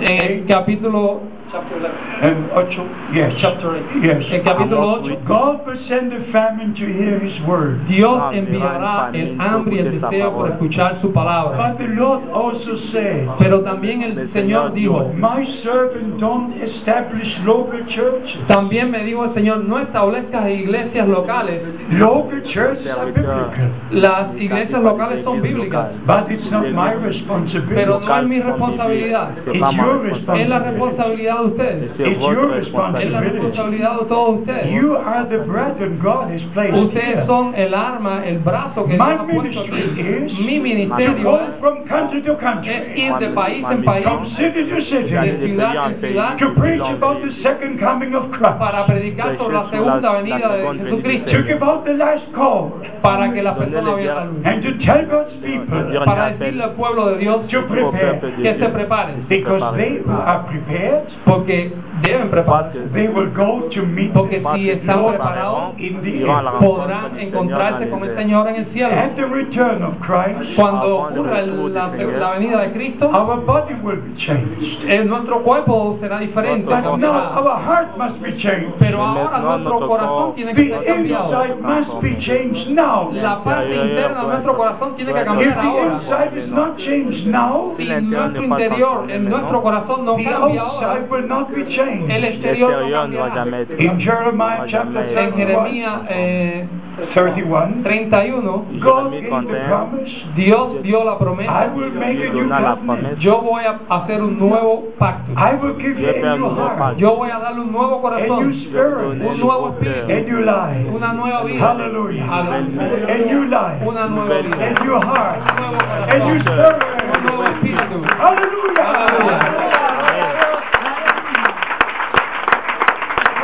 [0.00, 2.82] el capítulo And ocho,
[3.14, 4.02] yes, chapter 8.
[4.02, 4.24] Yes.
[4.32, 5.24] El capítulo 8.
[5.24, 7.86] God will send a famine to hear his word.
[7.86, 11.56] Dios enviará el hambre y el deseo por escuchar su palabra.
[11.70, 17.86] But the Lord also said, Pero también el Señor dijo, My servant don't establish local
[17.86, 18.36] churches.
[18.48, 21.62] también me dijo el Señor, no establezcas iglesias locales.
[21.90, 23.70] Local churches are biblical.
[23.92, 28.06] Las iglesias locales son bíblicas, But it's not my pero responsibility.
[28.06, 29.30] no es mi responsabilidad.
[29.46, 30.70] It's your Es la responsibility.
[30.70, 31.90] responsabilidad de ustedes.
[31.98, 33.38] It's your Es la responsibility.
[33.38, 34.70] responsabilidad de todos ustedes.
[34.72, 39.06] You are the brethren God has placed Ustedes son el arma, el brazo que Dios
[39.06, 39.70] My ha puesto aquí.
[39.70, 43.84] ministry is Mi to ministerio go from country to es country, ir de país en
[43.84, 48.14] país, from city to de city, ciudad en ciudad, to preach about the second coming
[48.14, 52.24] of Christ, para predicar sobre la segunda venida de to Jesucristo, give out the last
[52.34, 56.04] call, para que las personas vean la luz, and to tell God's people.
[56.04, 60.44] Para decirle al pueblo de Dios to prepare, que se preparen, because they who are
[60.48, 66.26] prepared, porque deben prepararse, they will go to meet porque si están preparados, the
[66.60, 68.90] podrán encontrarse con el Señor en el cielo.
[68.94, 73.96] At the return of Christ, Cuando ocurra la, la venida de Cristo, our body will
[74.00, 74.84] be changed.
[74.88, 78.74] eh, nuestro cuerpo será diferente, But now our heart must be changed.
[78.78, 81.44] pero ahora nuestro corazón tiene que The ser cambiado.
[81.44, 83.10] inside must be changed now.
[83.12, 86.00] La parte interna de nuestro corazón tiene que If cambiar the ahora.
[86.02, 90.86] inside is not changed now, Si nuestro interior, en nuestro corazón no the cambia ahora,
[91.14, 92.10] will not be el changed.
[92.10, 93.46] exterior no cambiará.
[93.78, 96.66] In Jeremiah chapter En 31, Jeremías eh,
[97.12, 99.28] 31, 31, God gave the
[99.66, 103.18] promise, Dios dio la I promesa, will make a new covenant.
[103.18, 105.32] yo voy a hacer un nuevo pacto.
[105.36, 108.28] I will give you a new heart, Yo voy a darle un nuevo a new
[108.28, 110.88] corazón, spirit, un nuevo a espíritu, new life.
[110.94, 112.26] una nueva vida, Hallelujah.
[112.30, 113.08] Aleluya.
[113.08, 116.74] A new life, una nueva vida, a new heart, un nuevo a new corazón,
[117.12, 117.78] un nuevo spirit.
[117.80, 118.04] espíritu.
[118.18, 118.84] Hallelujah.
[118.84, 119.64] Hallelujah.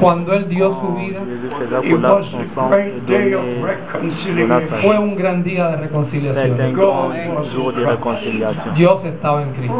[0.00, 1.20] cuando él dio su vida,
[1.84, 4.68] it was a great day of reconciliation.
[4.82, 6.58] fue un gran día de reconciliación.
[8.74, 9.76] Dios estaba en Cristo,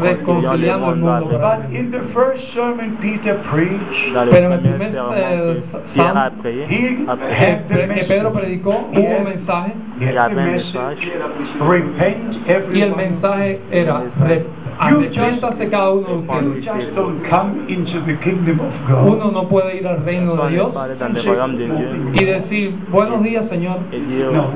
[0.00, 1.40] reconciliando el mundo
[4.30, 5.62] Pero en el primer eh,
[5.94, 6.02] he
[6.42, 6.66] que,
[7.68, 9.72] the que Pedro predicó, hubo un mensaje
[12.72, 14.46] y el mensaje era "Re-
[14.78, 16.64] arrepiéntase cada uno de ustedes.
[16.64, 19.12] just don't come into the kingdom of God.
[19.12, 20.72] Uno no puede ir al reino de Dios
[22.14, 23.78] y decir, buenos días Señor.
[24.32, 24.50] No.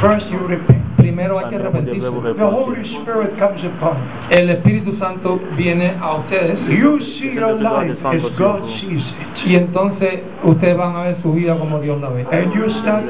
[0.00, 0.77] First you repent.
[1.08, 2.00] Primero hay que arrepentirse.
[2.00, 3.96] The Holy Spirit comes upon
[4.28, 6.98] El Espíritu Santo viene a ustedes you.
[6.98, 9.02] You see your life as God sees
[9.46, 12.26] y entonces ustedes van a ver su vida como Dios la ve.
[12.30, 13.04] And you start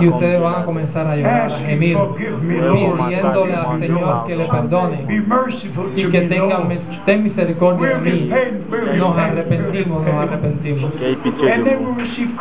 [0.00, 1.96] Y ustedes van a comenzar a llorar, a gemir,
[2.40, 6.62] pidiéndole al Señor que le perdone y to que tenga
[7.06, 8.30] ten misericordia de mí.
[8.98, 10.32] Nos repent, arrepentimos, nos repent.
[10.32, 10.92] arrepentimos.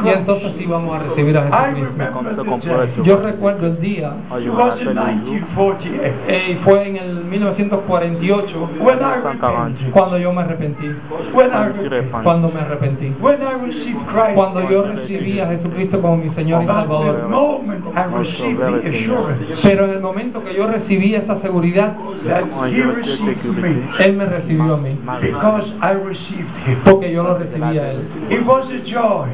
[0.03, 3.03] Y entonces sí vamos a recibir a Jesucristo.
[3.03, 4.13] Yo recuerdo el día,
[4.59, 9.91] was in 1948 eh, y fue en el 1948 when I repented.
[9.91, 10.87] cuando yo me arrepentí,
[11.33, 12.23] When I repented.
[12.23, 14.35] cuando me arrepentí, When I received Christ.
[14.35, 17.27] cuando yo recibí a Jesucristo como mi Señor y Salvador.
[17.29, 21.95] moment I received the assurance Pero en el momento que yo recibí esa seguridad,
[22.27, 26.77] that He received me, Él me recibió a mí, because I received Him.
[26.83, 27.99] porque yo lo recibí a Él.
[28.29, 29.29] It was a joy.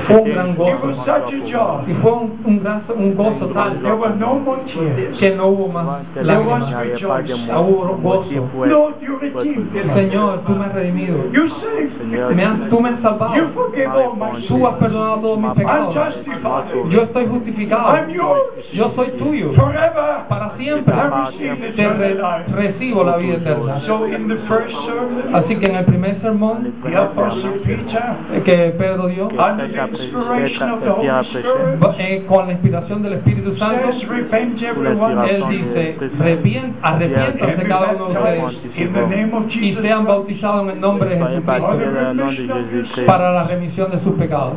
[0.00, 0.72] Fue un gran gozo.
[1.86, 3.88] Y fue un, un, graso- un gozo tal no
[5.18, 6.70] que no hubo más lágrimas.
[7.62, 8.30] Hubo gozo.
[8.66, 9.18] Lord, you.
[9.94, 11.16] Señor, tú me has redimido.
[11.32, 12.04] You saved
[12.34, 12.44] me.
[12.44, 13.34] Has, tú me has salvado.
[13.36, 15.94] You forgave all my Tú has perdonado todos mis pecados.
[16.90, 17.96] Yo estoy justificado.
[17.96, 18.72] I'm yours.
[18.72, 19.52] Yo soy tuyo.
[19.54, 20.26] Forever.
[20.28, 20.94] Para siempre.
[21.76, 22.16] Te re-
[22.54, 23.80] recibo la vida eterna.
[23.86, 28.74] So in the first sermon, Así que en el primer sermón the Apostle Peter, que
[28.78, 29.28] Pedro dio,
[31.98, 33.76] eh, con la inspiración del Espíritu Santo,
[35.30, 38.40] él dice, "Repien- and arrepiéntanse cada uno de ustedes
[39.60, 41.16] y sean bautizados en el nombre de
[41.64, 44.54] Jésus-Christ para la remisión de sus pecados.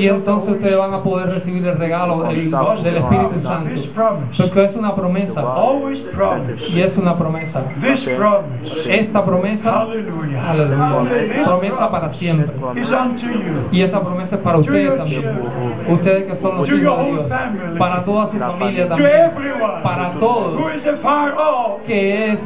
[0.00, 2.50] Y entonces ustedes van a poder recibir el regalo del,
[2.84, 3.70] del Espíritu Santo.
[4.38, 5.32] Porque es una promesa.
[6.14, 6.68] Promise.
[6.70, 7.62] Y es una promesa.
[8.88, 9.82] Esta promesa,
[10.50, 11.00] aleluya,
[11.44, 12.46] promesa para siempre.
[13.72, 15.24] Y esa promesa es para ustedes también.
[15.88, 17.26] Ustedes que son los hijos de Dios.
[17.78, 19.30] Para toda su familia también.
[19.82, 20.58] Para todos.
[21.36, 22.38] off, Que es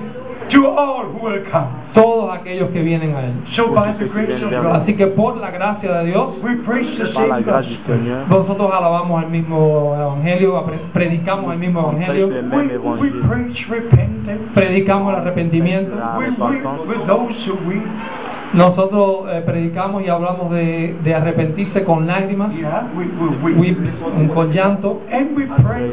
[0.51, 1.69] to all who will come.
[1.95, 3.33] todos aquellos que vienen a Él.
[3.57, 6.97] So by the grace of God, Así que por la gracia de Dios, we preach
[6.99, 7.99] the same gospel.
[8.29, 13.29] Nosotros alabamos el mismo evangelio, predicamos el mismo evangelio, le We, même we évangile.
[13.29, 14.41] preach repentance.
[14.55, 15.93] predicamos el arrepentimiento.
[16.19, 17.83] We weep with those who weep.
[18.53, 23.79] Nosotros eh, predicamos y hablamos de, de arrepentirse con lágrimas, Yeah, we, we, weep,
[24.19, 25.93] we, con llanto, and we pray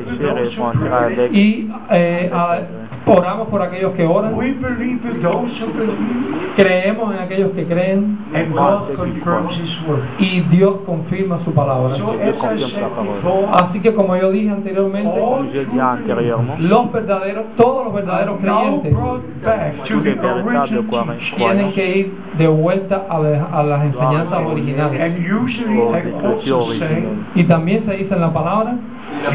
[1.33, 2.59] y eh, a-
[3.07, 7.65] oramos por aquellos que oran, We believe with those who believe, creemos en aquellos que
[7.65, 10.03] creen and God confirms His word.
[10.19, 11.95] y Dios confirma su palabra.
[11.97, 12.81] So as I said
[13.15, 15.09] before, Así que como yo dije anteriormente,
[16.59, 18.93] los verdaderos, todos los verdaderos creyentes
[21.37, 25.13] tienen que ir de vuelta a, la- a las enseñanzas originales.
[27.35, 28.75] Y también se dice en la palabra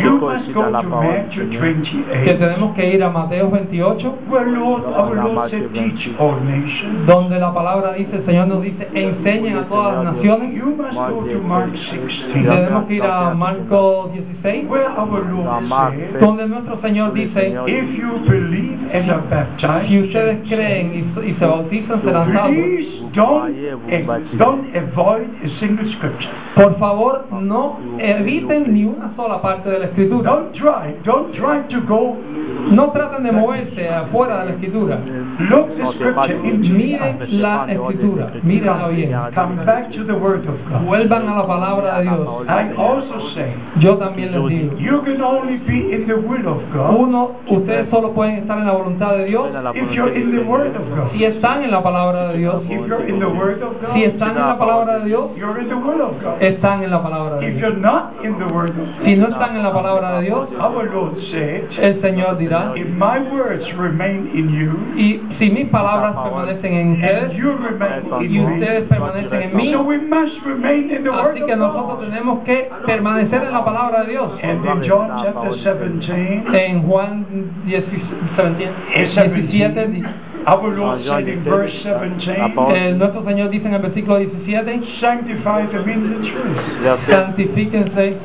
[0.03, 4.85] you must go to Matthew que 28, tenemos que ir a Mateo 28, where Lord,
[4.85, 6.21] our Dans Lord Matthieu said, teach 28.
[6.21, 7.07] all nations.
[7.07, 10.55] donde la palabra dice, el Señor nos dice, enseñen a todas las naciones.
[10.55, 15.45] You must go to Mark 16, Tenemos que ir a Marcos 16, where our Dans
[15.45, 20.49] Lord Marc said, donde nuestro Señor dice, if you believe and are baptized, si ustedes
[20.49, 22.55] creen y, y se bautizan, serán salvos.
[22.55, 26.31] please don't, don't avoid a single scripture.
[26.55, 30.31] Por favor, no eviten ni una sola parte de la escritura.
[30.31, 32.17] Don't try, don't try to go
[32.71, 34.99] No traten de moverse afuera de la escritura.
[35.51, 39.13] look the scripture Miren la escritura, mírenla bien.
[39.35, 40.85] Come back to the word of God.
[40.87, 42.47] Vuelvan a la palabra de Dios.
[42.49, 44.79] I also say, Yo también les digo.
[44.79, 48.67] you can only be in the will of God Uno, ustedes solo pueden estar en
[48.67, 51.11] la voluntad de Dios if you're in the word of God.
[51.17, 52.63] si están en la palabra de Dios.
[52.65, 55.59] If you're in the word of God, Si están en la palabra de Dios, you're
[55.61, 56.41] in the will of God.
[56.41, 57.61] están en la palabra de If Dios.
[57.73, 60.49] you're not in the word of Si God, no están en la palabra de Dios,
[60.59, 65.67] our Lord said, el Señor dirá, if my words remain in you, y si mis
[65.69, 67.33] palabras permanecen en ustedes
[68.23, 72.01] y ustedes permanecen en mí, so we must remain in the word así que nosotros
[72.01, 74.33] tenemos que permanecer en la palabra de Dios.
[74.43, 77.27] And in John chapter 17, En Juan
[77.67, 80.05] 17, di-
[80.47, 85.67] our Lord said in verse 17, eh, nuestro Señor dice en el versículo 17, sanctify
[85.67, 86.57] them in the truth.
[86.83, 88.19] Verset santifíquense,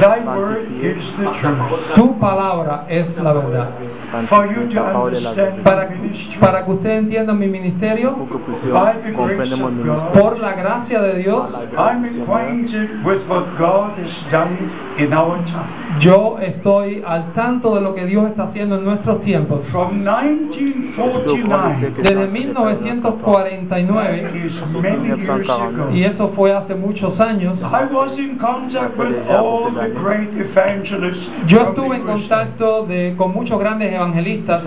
[0.00, 1.94] Thy word is the truth.
[1.94, 3.70] tu palabra es la verdad.
[4.12, 9.12] Para, my ministry, para que ustedes entiendan mi ministerio, que
[10.18, 11.48] por la gracia de Dios,
[11.78, 15.82] I'm acquainted with what God has done in our time.
[16.00, 19.60] yo estoy al tanto de lo que Dios está haciendo en nuestros tiempos.
[19.70, 22.14] From Je suis au courant de 1949, ce que Desde
[22.52, 24.52] dans cette 1949, is
[24.82, 27.54] many years ago, y eso fue hace muchos años,
[31.46, 34.62] yo estuve en contacto de, con muchos grandes evangelistas.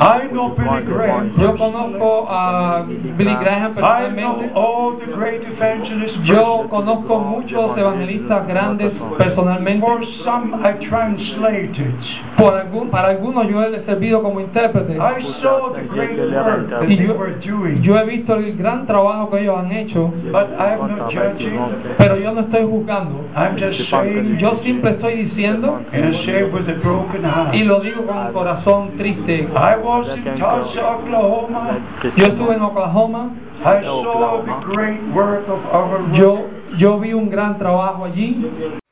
[0.00, 1.32] I know Billy Graham.
[1.38, 2.84] Yo conozco a
[3.16, 4.50] Billy Graham personalmente.
[4.54, 6.18] all the great evangelists.
[6.24, 9.86] Yo conozco muchos evangelistas grandes personalmente.
[9.86, 11.94] For some I translated.
[12.36, 14.94] Por algún, para algunos yo he servido como intérprete.
[14.96, 17.82] I saw the great work that they yo, were doing.
[17.82, 21.58] yo he visto el gran trabajo que ellos han hecho, But I'm not judging.
[21.98, 23.24] pero yo no estoy juzgando.
[23.36, 27.54] I'm just saying, Yo siempre estoy diciendo, and I say with a broken heart.
[27.54, 31.78] y lo digo con un corazón triste, I was in Tulsa, Oklahoma.
[32.16, 36.46] yo estuve en Oklahoma, I saw the great work of our yo,
[36.78, 38.36] yo vi un gran trabajo allí,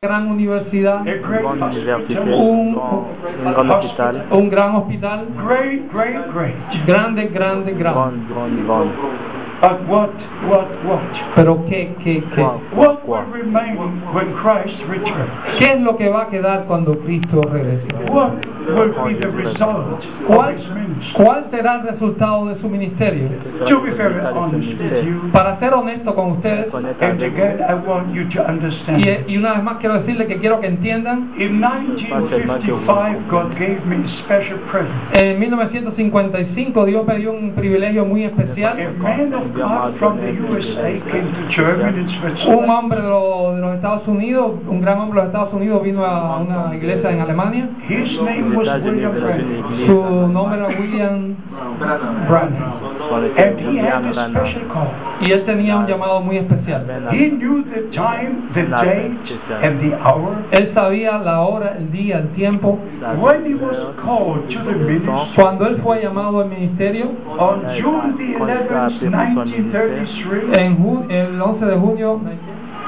[0.03, 2.35] gran universidad, hospital.
[2.41, 3.05] Un- un
[4.31, 6.55] un gran hospital, Great, great, great.
[6.87, 8.18] grande, grande, grande.
[9.61, 9.89] Grande, grande, grande.
[9.89, 10.11] But what,
[10.49, 11.35] what, what?
[11.35, 12.43] Pero ¿qué, qué, qué?
[12.43, 13.77] Quoi, quoi, What quoi will remain
[14.15, 15.31] when Christ returns?
[15.59, 17.87] ¿Qué es lo que va a quedar cuando Cristo regrese?
[18.11, 18.33] What
[18.69, 21.13] will be the result of ¿Cuál, his ministry?
[21.15, 23.29] ¿Cuál será el resultado de su ministerio?
[23.69, 27.57] To be very honest with you, Para ser honesto con ustedes, Honnête and avec again,
[27.59, 27.65] vous.
[27.69, 29.01] I want you to understand.
[29.01, 33.81] y, y una vez más quiero decirle que quiero que entiendan, In 1955, God gave
[33.87, 35.15] me a special present.
[35.15, 38.77] en 1955 Dios me dio un privilegio muy A especial.
[38.99, 42.70] man of God from the USA came to Germany and Un Switzerland.
[42.70, 46.05] hombre de los, de los Estados Unidos, un gran hombre de los Estados Unidos vino
[46.05, 47.68] a una iglesia en Alemania.
[47.88, 49.86] His name was William Branham.
[49.86, 51.36] Su nombre era William
[52.28, 52.72] Branham.
[53.09, 54.34] Dans le And he William had a Branham.
[54.34, 54.88] special call.
[55.20, 56.84] y él tenía un llamado muy especial.
[57.12, 59.64] He knew the time, the La date, especial.
[59.64, 60.36] and the hour.
[60.51, 62.78] Él sabía la hora, el día, el tiempo.
[63.20, 67.07] When he was called to the ministry Cuando él fue llamado al ministerio,
[67.38, 69.01] on June the 11th,
[69.45, 72.20] 1933, en ju- el 11 de junio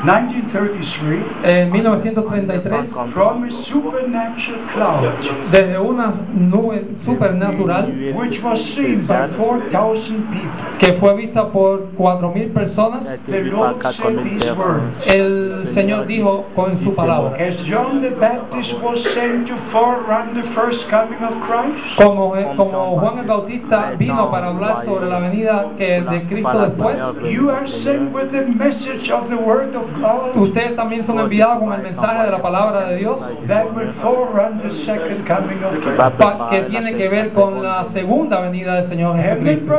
[0.04, 5.12] 1933, de 1933, from a supernatural cloud,
[5.52, 12.52] desde una nube supernatural which was seen by 4,000 people, que fue vista por 4.000
[12.54, 15.06] personas, the Lord said these words.
[15.06, 17.36] el Señor dijo con su palabra.
[17.36, 22.98] As John the Baptist was sent to forerun the first coming of Christ, Como, como
[23.00, 26.96] Juan el Bautista vino para hablar sobre la venida que de Cristo después,
[27.30, 29.89] you are sent with the message of the Word of
[30.36, 33.16] ustedes también son enviados con el mensaje de la palabra de Dios
[36.50, 39.74] que tiene que ver con la segunda venida del Señor Jesucristo.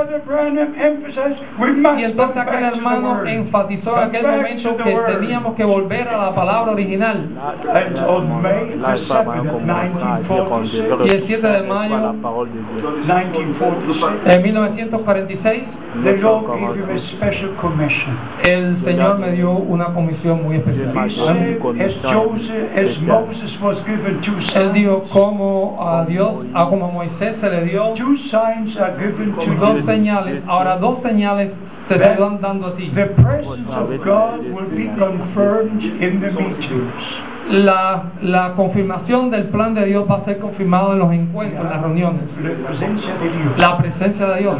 [1.98, 6.72] Y entonces aquel hermano enfatizó en aquel momento que teníamos que volver a la palabra
[6.72, 7.30] original.
[7.74, 12.60] And on May the 7th of 1946, Y el 7 de mayo la parole de
[12.60, 12.92] Dieu.
[13.06, 15.64] 1946, En 1946
[16.04, 18.18] the Lord gave him a special commission.
[18.44, 20.94] el Señor me dio una comisión muy especial.
[20.94, 26.70] said, as Joseph, as Moses was given two Él dijo signs, como a Dios, a
[26.70, 29.86] como a Moisés se le dio two signs are given to dos you.
[29.86, 30.42] señales.
[30.48, 31.52] Ahora dos señales
[31.90, 32.90] te están dando a ti.
[32.96, 37.04] The presence of God will be confirmed in the meetings.
[37.52, 41.70] La, la confirmación del plan de Dios va a ser confirmado en los encuentros, en
[41.70, 42.22] las reuniones.
[42.42, 44.58] La presencia de Dios La presencia de Dios.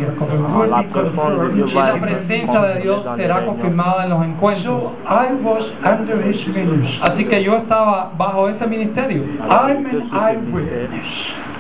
[1.72, 4.64] Y la presencia de Dios será confirmada en los encuentros.
[4.64, 7.00] So I was under his ministry.
[7.02, 9.24] Así que yo estaba bajo ese ministerio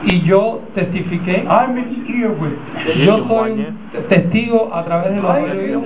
[0.03, 1.45] y yo testifiqué.
[3.05, 3.77] Yo soy un
[4.09, 5.83] testigo a través de los I oídos.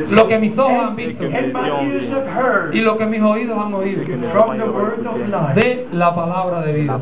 [0.09, 1.23] Lo que mis ojos han visto,
[2.73, 4.03] y lo que mis oídos han oído.
[5.55, 6.99] De la palabra de vida.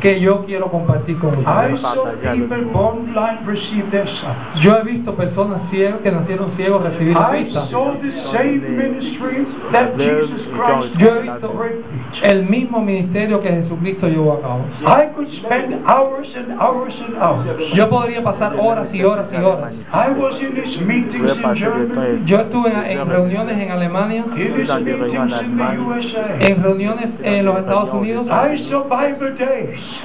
[0.00, 2.20] Que yo quiero compartir con I ustedes.
[4.62, 7.66] Yo he visto personas ciegas que nacieron ciegos recibir la vista.
[7.70, 11.52] saw the same ministry that Jesus Christ Yo he visto
[12.22, 14.64] el mismo ministerio que Jesucristo llevó a cabo.
[14.86, 17.74] I could spend hours and hours and hours.
[17.74, 19.72] Yo podría pasar horas y horas y horas.
[22.26, 24.24] Yo estuve en reuniones en Alemania,
[26.40, 28.26] en reuniones en los Estados Unidos.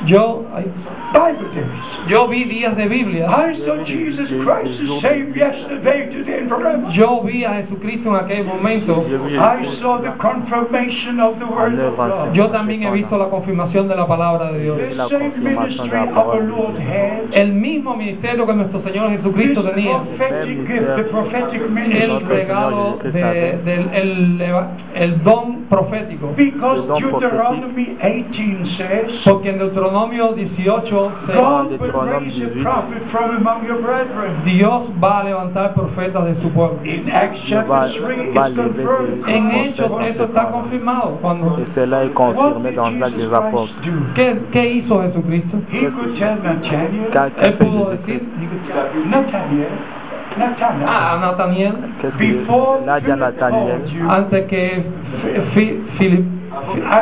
[0.05, 0.45] Yo,
[2.07, 3.27] yo vi días de Biblia.
[6.93, 9.05] Yo vi a Jesucristo en aquel momento.
[9.29, 12.33] I saw the confirmation of the Word of God.
[12.33, 14.79] Yo también he visto la confirmación de la palabra de Dios.
[17.31, 20.01] El mismo ministerio que nuestro Señor Jesucristo tenía.
[20.45, 24.41] The prophetic El regalo de- del el,
[24.95, 26.33] el don profético.
[26.35, 33.35] Because Deuteronomy 18 says, Porque en Deuteronomio 18 se- God will raise a prophet from
[33.37, 34.43] among your brethren.
[34.45, 36.79] Dios va a levantar profetas de su pueblo.
[36.83, 39.27] In Acts chapter 3, it's confirmed.
[39.27, 41.17] En Hechos eso está confirmado.
[41.21, 43.75] Cuando, et cela est What confirmé did dans l'acte Jesus des apôtres.
[43.81, 44.13] Christ do?
[44.15, 45.57] ¿qué, qué hizo Jesucristo?
[45.71, 48.21] He could tell Nathaniel, Quand- Él pudo decir,
[49.09, 49.67] Nathaniel,
[50.37, 51.73] a Nathaniel,
[53.91, 54.83] you, antes que
[55.97, 56.25] Filip,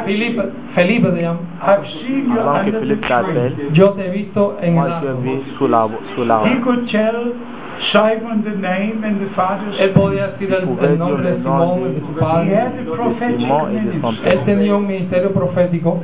[0.05, 0.41] Felipe,
[0.75, 5.99] Felipe avant que under the Philippe t'appelle, yo te he visto en árbol.
[6.45, 7.33] He could tell
[7.91, 11.99] Simon the name and the father's Él podía decir el, nombre de Simón y de-
[12.01, 12.55] su He padre.
[12.55, 14.29] had a prophetic ministry.
[14.31, 15.99] Él tenía un ministerio profético.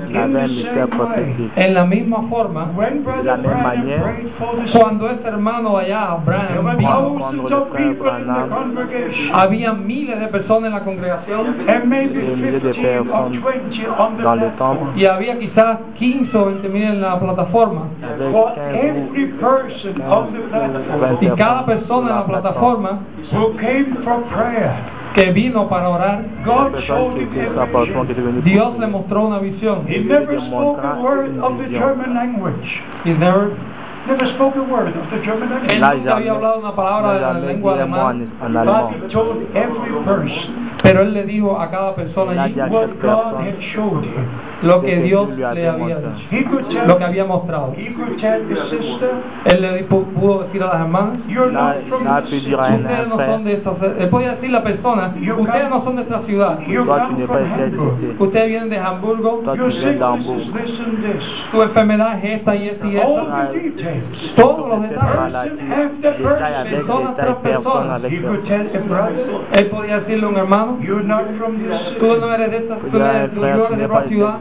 [1.55, 6.61] En la misma forma, When Brother Branham prayed for the cuando ese hermano allá, there
[6.61, 10.79] were Abraham, vino, thousands of people in the congregation, había miles de personas en la
[10.83, 14.77] congregación and maybe Des milliers de 15 or personnes 20 on the dans le platform.
[14.77, 15.01] temple.
[15.01, 17.81] y había quizás 15 o 20 mil en la plataforma.
[18.03, 22.99] Avec For 15 every person on the platform Y cada persona en la plataforma
[23.31, 24.71] who came for prayer,
[25.15, 28.43] que vino para orar, God showed him vision.
[28.43, 29.85] Dios le mostró una visión.
[29.87, 32.81] He never spoke a word of the German language.
[33.05, 33.51] Y never-
[34.05, 36.03] Never spoke a word of the German él language.
[36.03, 38.99] Nunca había hablado una palabra de la lengua alemana, en, en allemand.
[38.99, 43.39] But he told every person pero él le dijo a cada persona allí what God
[43.39, 44.25] had showed him.
[44.63, 47.73] lo que Dios le había dicho, He could tell lo que había mostrado.
[47.77, 49.11] he could tell the sister,
[49.45, 54.49] Él le pudo decir a las hermanas, ustedes no son de esta él podía decir
[54.49, 56.59] a la persona, ustedes no son de esta ciudad,
[58.19, 60.41] ustedes vienen de Hamburgo, tu viens sickness d'Hambourg.
[60.41, 61.23] is this and this.
[61.51, 63.51] tu enfermedad es esta y esta y esta.
[64.35, 64.89] Todos los He
[68.19, 68.43] could personne.
[68.47, 70.99] tell a brother, Él podía decirle a un hermano, tú
[72.19, 74.37] no eres de esta, tú eres, tú eres de otra ciudad,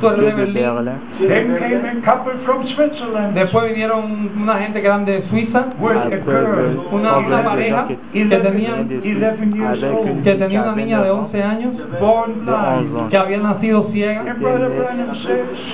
[0.00, 0.54] tú eres de Berlín.
[0.54, 0.94] Berlin.
[1.28, 5.96] Then came a couple from Switzerland Después vinieron una gente que eran de Suiza, with
[5.96, 11.72] a Après, girl, una, una pareja que tenían, que tenía una niña de 11 años
[12.00, 12.96] born de 11 blind.
[12.98, 13.10] ans.
[13.10, 14.22] que había nacido ciega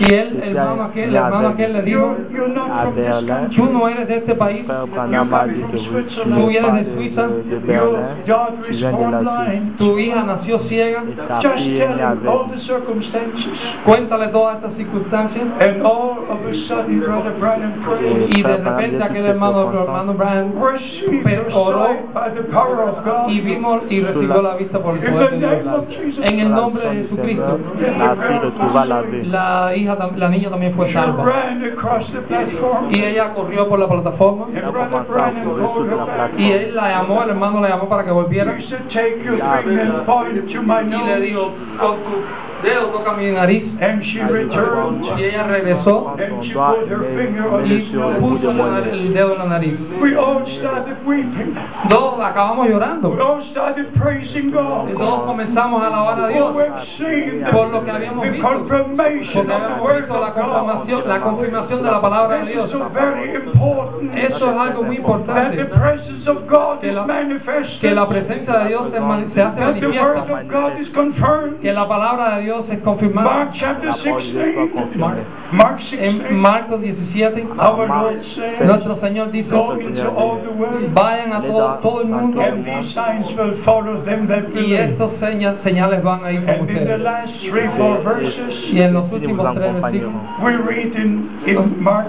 [0.00, 2.16] y él, el hermano aquel, el hermano aquel le dijo,
[3.56, 7.28] tú no eres de este país, Tú n'es vienes de de, Suiza.
[9.78, 11.02] tu hija nació ciega,
[13.84, 15.44] cuéntale todas estas circunstancias.
[15.60, 18.36] And all of a sudden, Brother Branham prayed.
[18.36, 20.54] y de repente aquel hermano, hermano Brian
[21.52, 21.88] oró
[23.28, 25.84] y vimos y recibió la vista por el poder de Dios.
[26.22, 27.58] En el nombre de Jesucristo,
[29.30, 31.24] la hija, la niña también fue salva
[32.90, 34.46] y ella corrió por la plataforma.
[36.36, 38.56] Y él la llamó, el hermano la llamó para que volviera.
[38.58, 38.68] Y
[41.06, 42.10] le dijo, con tu
[42.62, 43.64] dedo toca mi nariz.
[43.80, 45.04] And she returned.
[45.18, 46.14] y ella regresó.
[46.18, 47.80] And she put her finger on y
[48.20, 49.78] puso la nariz- el dedo en la nariz.
[50.00, 51.54] We all started weeping.
[51.88, 53.10] Todos acabamos llorando.
[53.10, 56.52] We all started praising Y todos comenzamos a alabar a Dios
[57.52, 58.48] por lo que habíamos visto.
[59.34, 62.66] Porque habíamos visto confirmación, la confirmación de la palabra de This Dios.
[62.66, 64.14] is so very important.
[64.18, 65.56] Eso es algo muy That importante.
[65.56, 67.80] the presence of God Que is la- manifested.
[67.80, 70.40] Que la presencia de Dios se, mani- se hace That the word manifiesta.
[70.40, 71.60] of God is confirmed.
[71.60, 73.30] Que la palabra de Dios es confirmada.
[73.30, 74.72] Mark chapter La parole de Dieu soit 16.
[74.72, 75.24] confirmée.
[75.52, 76.30] Mark En 16.
[76.32, 80.94] Marcos 17, Our Lord said, nuestro Señor dice, Go into all the world.
[80.94, 84.76] vayan a todo, todo el mundo And these signs will follow them that y
[85.20, 87.00] señas, señales van a ir con And in the ustedes.
[87.00, 90.12] last three, four verses, Y en los últimos tres versículos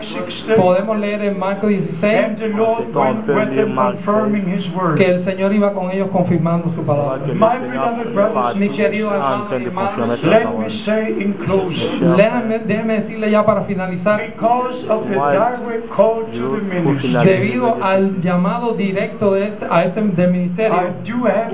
[0.02, 0.22] accompagneront.
[0.22, 3.28] we read in, in Mark 16, podemos leer en Marcos 16 and the Lord went
[3.28, 4.98] with them confirming His word.
[4.98, 7.20] que el Señor iba con ellos confirmando su palabra.
[7.26, 9.92] Que le My Seigneur beloved brothers, passe mis queridos en hermanos train y de hermanas,
[9.92, 10.86] confirmer sa Let me parole.
[10.86, 15.34] say in closing, Déjame, déjeme decirle ya para finalizar, because of the Why?
[15.34, 19.66] direct call to You the put in ministry, la- debido al llamado directo de este,
[19.70, 21.52] a este del I ministerio, do have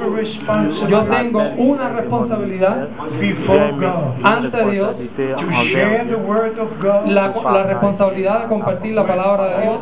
[0.48, 2.88] a yo tengo una responsabilidad
[3.20, 8.94] before God ante Dios to share the word of God, la, la responsabilidad de compartir
[8.94, 9.78] la palabra de Dios.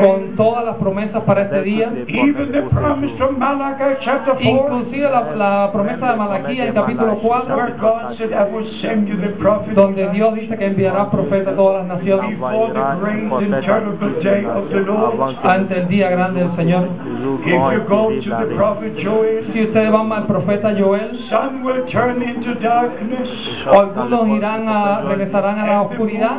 [0.00, 5.10] Con todas las promesas para este día, even the promise from Malachi chapter 4, inclusive
[5.10, 9.16] la, la promesa de Malaquía en capítulo 4, where God said, I will send you
[9.16, 12.38] the prophet donde Dios dice que enviará profetas a todas las naciones.
[15.42, 16.88] Ante el día grande del Señor.
[17.44, 21.84] If you go to the prophet Joel, Si ustedes van al profeta Joel, sun will
[21.90, 23.28] turn into darkness,
[23.66, 26.36] algunos irán a, regresarán a la oscuridad.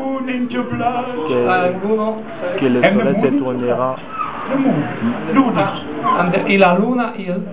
[1.27, 2.15] Que, algunos
[2.59, 3.95] que le soleil se tournera
[6.47, 7.45] y la luna y el-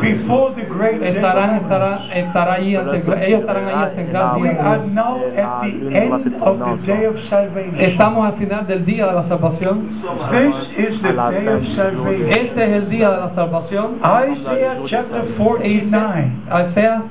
[0.00, 1.14] before the great day.
[1.14, 2.94] estarán estarán estará allí ellos
[3.40, 4.60] estarán ahí hasta el gran We día.
[4.60, 7.80] are now at the end of the day of salvation.
[7.80, 9.88] Estamos al final del día de la salvación.
[10.32, 12.28] This is the day of salvation.
[12.32, 13.98] Este es el día de la salvación.
[14.00, 16.32] Isaiah chapter 49,
[16.70, 17.02] Isaías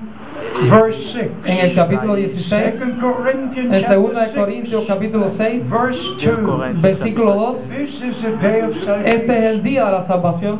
[0.69, 1.31] verse 6.
[1.45, 5.99] en el capítulo 16, Second Corinthians en chapter 2 de 6, Corintios capítulo 6, verse
[6.41, 6.81] 2.
[6.81, 7.57] versículo 2.
[7.69, 8.71] This is the day of
[9.05, 10.59] Este es el día de la salvación,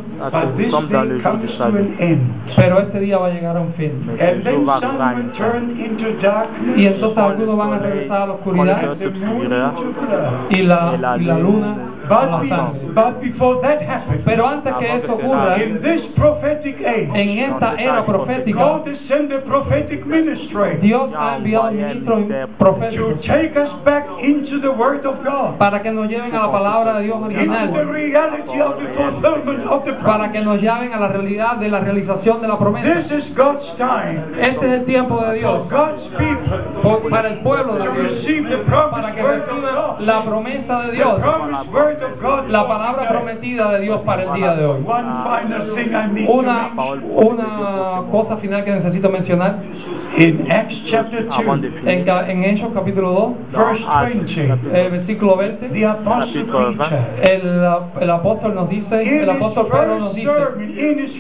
[2.00, 2.22] end.
[2.56, 3.92] pero este día va a llegar a un fin.
[6.76, 8.96] Y entonces algunos van a regresar a la oscuridad
[10.50, 11.76] y la, y la luna
[12.14, 17.10] But, be- but before that happens, Pero antes que eso ocurra, in this prophetic age,
[17.14, 20.78] en esta era profética, God has sent a prophetic ministry.
[20.82, 25.82] Dios ha enviado ministros to proféticos take us back into the Word of God, para
[25.82, 29.66] que nos lleven a la palabra de Dios into the original, reality of the fulfillment
[29.68, 30.46] of the para que promise.
[30.46, 32.84] nos lleven a la realidad de la realización de la promesa.
[33.10, 34.22] This is God's time.
[34.40, 37.92] Este es el tiempo de for Dios God's people por- para el pueblo to de
[37.92, 40.00] Dios, receive the para que reciban God.
[40.00, 41.20] la promesa de The Dios,
[42.04, 42.52] promised Word of God.
[42.52, 43.14] la for palabra today.
[43.14, 44.84] prometida de Dios para el día de hoy.
[46.28, 46.72] Una,
[47.16, 49.56] una cosa final que necesito mencionar,
[50.16, 54.48] In Acts chapter Avant de 2, finir, en, en Hechos capítulo 2, verse Actes, 20,
[54.48, 56.46] chapitre eh, versículo 20, the Apostle
[57.24, 57.42] el,
[58.00, 60.30] el apóstol nos dice, in el apóstol Pedro nos dice,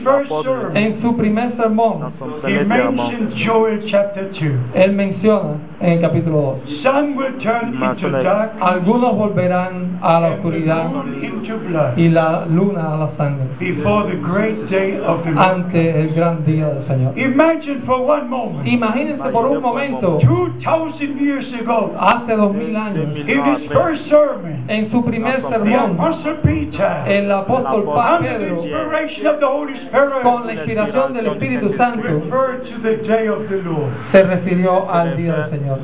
[0.03, 4.41] sermon, en su primer sermón, dans son he premier serment, mentioned Joel chapter 2.
[4.75, 8.23] él menciona en el capítulo 2, Sun will turn into Mentioned.
[8.23, 10.41] darkness algunos volverán a la the
[10.72, 15.45] oscuridad y la luna a la sangre, before the great day of the Lord.
[15.45, 17.18] ante el gran día del Señor.
[17.18, 23.16] Imagine for one moment, Imagínense por un momento, 2,000 years ago, hace dos mil años,
[23.16, 27.84] in his first sermon, en su primer sermón, Apostle Peter, el apóstol
[28.22, 32.97] Pedro, inspiration of the Holy Spirit, con la inspiración del Espíritu Santo, referred to the
[33.07, 33.91] day of the Lord.
[34.11, 35.80] se refirió al día del Señor.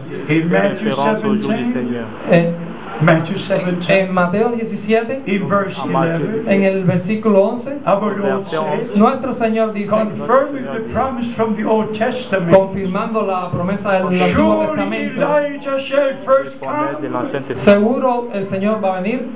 [2.30, 2.69] In
[3.02, 3.80] Matthew référence au jour du 17, Seigneur.
[3.80, 6.44] Matthew en, 17, en Mateo 17, in verse Matthew.
[6.46, 11.56] 11, en el versículo 11, our Lord said, nuestro Señor dice, confirming the promise from
[11.56, 17.66] the Old Testament, confirmando la promesa del Antiguo surely Testamento, Elijah shall first come.
[17.66, 19.28] seguro el Señor va a venir,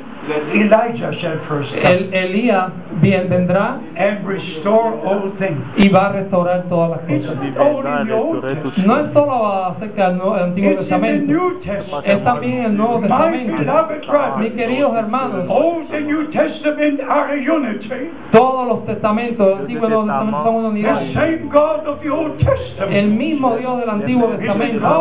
[0.54, 2.72] Elijah shall first come el Elías
[3.02, 5.60] bien vendrá and restore all things.
[5.78, 7.44] y va a restaurar todas las It's cosas.
[7.44, 10.72] not only Viendra in the Old restaurer Testament, toutes No es solo acerca del Antiguo
[10.72, 14.38] it's in the Testamento, es también el Nuevo Testamento.
[14.40, 18.10] Mis queridos hermanos, Old and New Testament are a unity.
[18.32, 21.00] todos los testamentos del Antiguo y Nuevo Testamento son una unidad.
[21.00, 24.94] The same God of the Old El Testament mismo Dios del Antiguo Testamento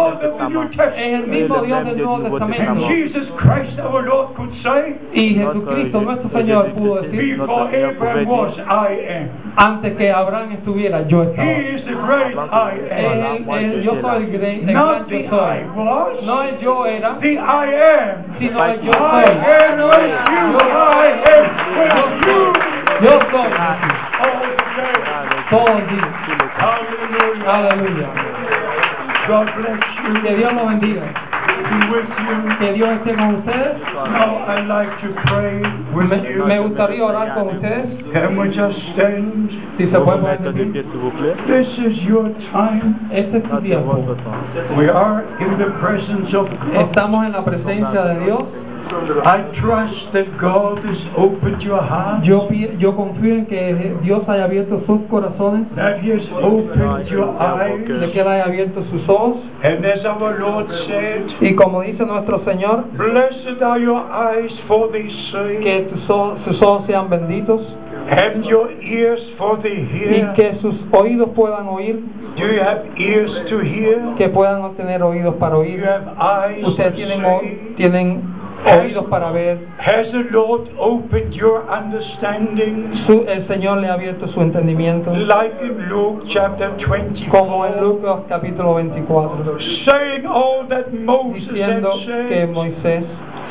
[0.97, 2.89] es el mismo Dios del Nuevo Testamento.
[2.89, 7.37] Jesus Christ our Lord could say, Y Jesucristo, nuestro Señor, pudo decir,
[9.57, 11.49] antes que Abraham estuviera, yo estaba.
[12.91, 15.59] El, el- yo soy el gran, el gran yo soy.
[16.25, 17.17] No es yo era,
[18.39, 19.25] sino el yo soy.
[23.03, 23.51] Yo soy.
[25.51, 26.09] Todo el día.
[27.53, 28.09] Aleluya.
[30.23, 31.03] Que Dios los bendiga.
[31.71, 32.59] Be with you.
[32.59, 33.81] Que Dios esté con ustedes.
[33.95, 35.61] Now I'd like to pray
[35.95, 36.45] with Me, you.
[36.47, 37.87] me gustaría orar con ustedes.
[38.13, 39.51] Can we just stand?
[39.79, 41.35] Si se puede poner de pie.
[41.47, 42.95] This is your time.
[43.13, 44.05] Este es tu tiempo.
[44.77, 46.77] We are in the presence of God.
[46.77, 48.43] Estamos en la presencia de Dios.
[49.25, 54.45] I trust that God has opened your heart, Yo, yo confío en que Dios haya
[54.45, 59.09] abierto sus corazones, that He has opened your eyes, de que Él haya abierto sus
[59.09, 59.39] ojos.
[59.63, 64.91] and as our Lord said, Y como dice nuestro Señor, Blessed are your eyes for
[64.93, 67.61] they see, que tus ojos, sus ojos sean benditos
[68.11, 70.35] and your ears for they y hear.
[70.35, 72.01] que sus oídos puedan oír,
[72.37, 74.15] Do you have ears to hear?
[74.19, 75.85] que puedan tener oídos para Do you oír.
[75.87, 78.23] have eyes Ustedes tienen, tienen
[78.65, 79.59] oídos para ver.
[79.79, 82.93] Has the Lord opened your understanding?
[83.07, 86.71] Su- el Señor le ha abierto su entendimiento, Like in Luke chapter
[87.31, 93.05] como en 24, Lucas capítulo 24, saying all that Moses had diciendo que said, Moisés,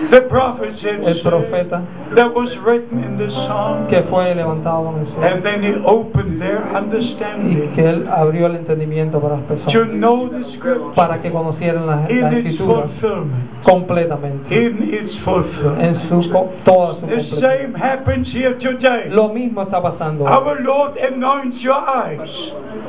[0.10, 1.86] the prophets had el profeta,
[2.16, 5.74] that was written in the Psalm, que fue levantado en el cielo, and then he
[5.86, 10.43] opened their y understanding que Él abrió el entendimiento para las to personas, know the
[10.58, 13.64] scripture para que conocieran las, escrituras fulfillment.
[13.64, 15.82] completamente, In its fulfillment.
[15.82, 16.30] en su,
[16.66, 19.10] toda su The same happens here today.
[19.10, 20.26] Lo mismo está pasando.
[20.26, 20.32] hoy.
[20.32, 22.30] Our Lord anoints your eyes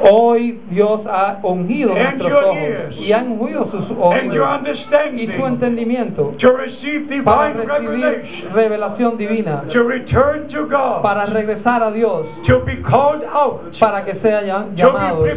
[0.05, 2.97] Hoy Dios ha ungido And nuestros your ojos ears.
[2.99, 8.49] y ha ungido sus and your oídos y su understanding entendimiento to receive para recibir
[8.55, 14.05] revelación divina, to return to God, para regresar a Dios, to be called out, para
[14.05, 15.29] que sean ya- to be llamados,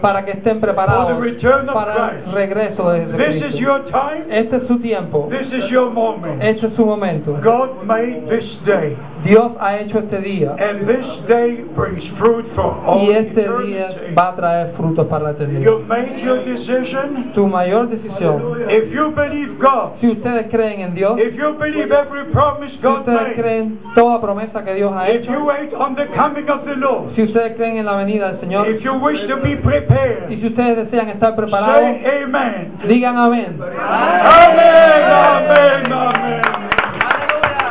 [0.00, 1.08] para que estén for preparados.
[1.18, 3.58] the return of para el regreso de This is Jesucristo.
[3.60, 4.24] your time.
[4.30, 6.42] Este es su tiempo, This is your moment.
[6.42, 7.32] este es su momento.
[7.42, 10.54] God made this day, Dios ha hecho este día.
[10.58, 15.24] And this day brings fruit for all y este día va a traer frutos para
[15.24, 15.62] la eternidad.
[15.62, 17.32] You made your decision.
[17.34, 21.54] Tu mayor decisión, If you believe God, si ustedes creen en Dios, Dios, if you
[21.54, 25.72] believe every promise si ustedes creen toda promesa que Dios ha if hecho, you wait
[25.74, 28.82] on the coming of the Lord, si ustedes creen en la venida del Señor, if
[28.82, 32.78] you wish to be prepared, y si ustedes desean estar preparados, say amen.
[32.88, 33.60] digan amén.
[33.60, 36.42] Amén, amén, amén.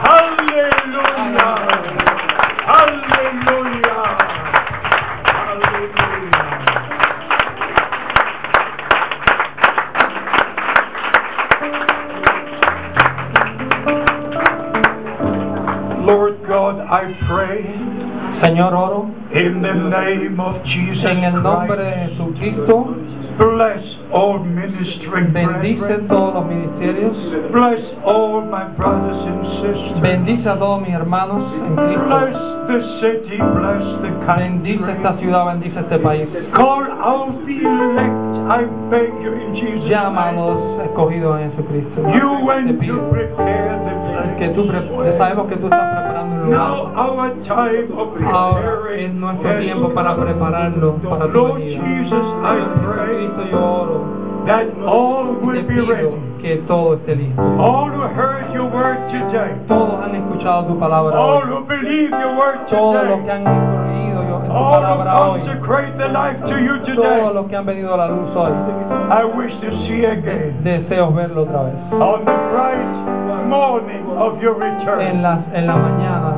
[0.04, 1.56] Aleluya.
[2.66, 3.57] Aleluya.
[16.68, 17.64] Lord, I pray
[18.44, 22.10] Señor, oro in the name of Jesus en el nombre de.
[22.10, 22.94] Jesucristo.
[23.38, 27.16] Bless all ministering Bendice todos los ministerios.
[27.54, 30.02] Bless all my brothers and sisters.
[30.02, 32.04] Bendice a todos mis hermanos en Cristo.
[32.04, 32.36] Bless
[32.68, 36.28] the city, bless the Bendice esta ciudad, bendice este país.
[36.54, 42.02] Call out the elect, I beg you in Jesus' Llama a los escogidos en Jesucristo.
[42.12, 43.98] You Te went to pido prepare the
[44.38, 44.68] que tú
[45.18, 46.27] sabemos que tú estás preparando.
[46.50, 50.26] Now our time of Ahora es nuestro tiempo para come.
[50.26, 51.84] prepararlo para tu Lord venida.
[51.84, 56.08] Jesus, I pray Cristo yo oro that all will be ready.
[56.42, 57.42] que todo esté listo.
[57.60, 61.50] All who heard your word today, Todos han escuchado tu palabra all hoy.
[61.52, 65.40] who believe your word Todos los que han en tu all who palabra hoy.
[65.42, 68.52] consecrate their life to you Todos today, los que han venido a la luz hoy.
[69.12, 71.76] I wish to see again Deseo verlo otra vez.
[71.92, 75.22] on the bright morning of your En return.
[75.22, 76.37] la, en la mañana.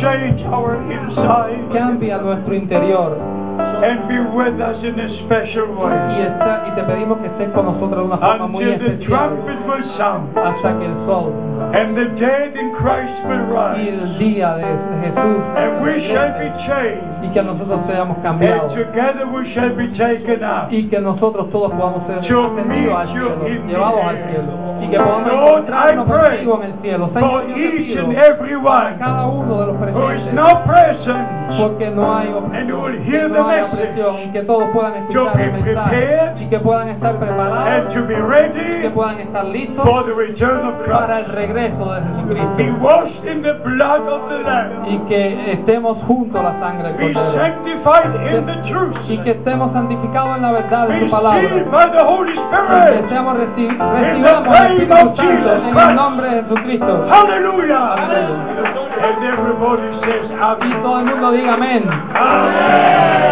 [0.00, 1.68] Change our inside.
[1.72, 6.82] Cambia nuestro interior and be with us in a special y, way está, y te
[6.82, 9.28] pedimos que estés con nosotros de una forma muy until the especial.
[9.28, 10.38] trumpet will sound.
[10.38, 11.32] Hasta que el sol.
[11.74, 14.02] And the dead in Christ will y rise.
[14.02, 14.64] el día de
[15.02, 15.42] Jesús.
[15.56, 20.44] And we shall be changed, y que nosotros seamos and together we shall be taken
[20.44, 20.72] up.
[20.72, 23.36] y que nosotros todos podamos ser ascendidos al cielo,
[23.66, 24.72] llevados al cielo.
[24.82, 27.10] Y que podamos Lord, encontrarnos I pray contigo en el cielo.
[27.12, 30.10] For Señor, yo te each pido and every para one cada uno de los who
[30.10, 30.22] is
[30.66, 33.41] present porque no hay and who will hear the
[34.24, 39.20] y que todos puedan escuchar el mensaje y que puedan estar preparados y que puedan
[39.20, 43.52] estar listos for the return of para el regreso de Be Jesucristo washed in the
[43.64, 44.86] blood of the Lamb.
[44.88, 47.32] y que estemos junto a la sangre Be Cordero.
[47.32, 48.96] sanctified in the truth.
[49.08, 51.40] y que estemos santificados en la verdad de su palabra.
[51.40, 54.52] sealed by the Holy y que the recibamos el Espíritu Santo
[55.72, 57.06] en el nombre de Jesucristo.
[60.02, 60.30] Says,
[60.64, 61.84] y todo el mundo diga amén.
[62.14, 63.31] Amen.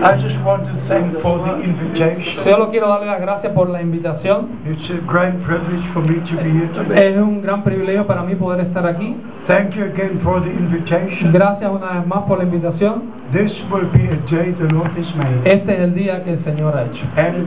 [0.00, 2.44] I just want to thank for the invitation.
[2.44, 6.36] solo quiero darle las gracias por la invitación It's a great privilege for me to
[6.36, 7.14] be here today.
[7.14, 9.16] es un gran privilegio para mí poder estar aquí
[9.48, 11.32] Thank you again for the invitation.
[11.32, 15.14] gracias una vez más por la invitación This will be a day the Lord has
[15.14, 15.44] made.
[15.44, 17.46] este es el día que el Señor ha hecho And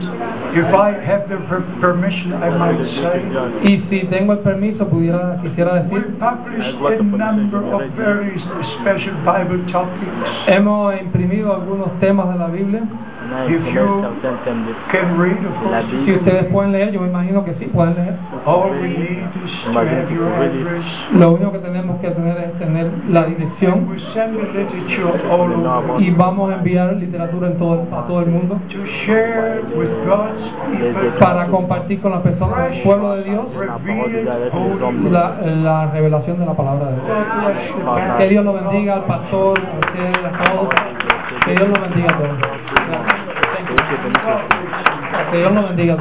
[0.56, 3.22] if I have the per- permission, I might say,
[3.64, 8.38] y si tengo el permiso pudiera quisiera we decir published a number of very
[8.78, 10.46] special Bible topics.
[10.46, 12.82] hemos imprimido algunos temas de la Biblia
[13.48, 14.04] If you
[14.90, 16.04] can read, of course.
[16.04, 18.16] si ustedes pueden leer yo me imagino que sí pueden leer.
[18.44, 20.84] All we need is to have your address.
[21.12, 23.88] lo único que tenemos que tener es tener la And dirección.
[23.88, 28.20] We send the literature all over y vamos a enviar literatura en todo, a todo
[28.20, 28.60] el mundo.
[28.68, 31.10] To share with God's people.
[31.18, 33.46] Para compartir con las personas del pueblo de Dios.
[34.52, 38.18] Holy la, la revelación de la palabra de Dios.
[38.18, 40.68] Que Dios lo bendiga al pastor, a ustedes, a todos.
[41.44, 43.21] Que Dios lo bendiga a todos.
[45.30, 45.96] Que Dios lo bendiga a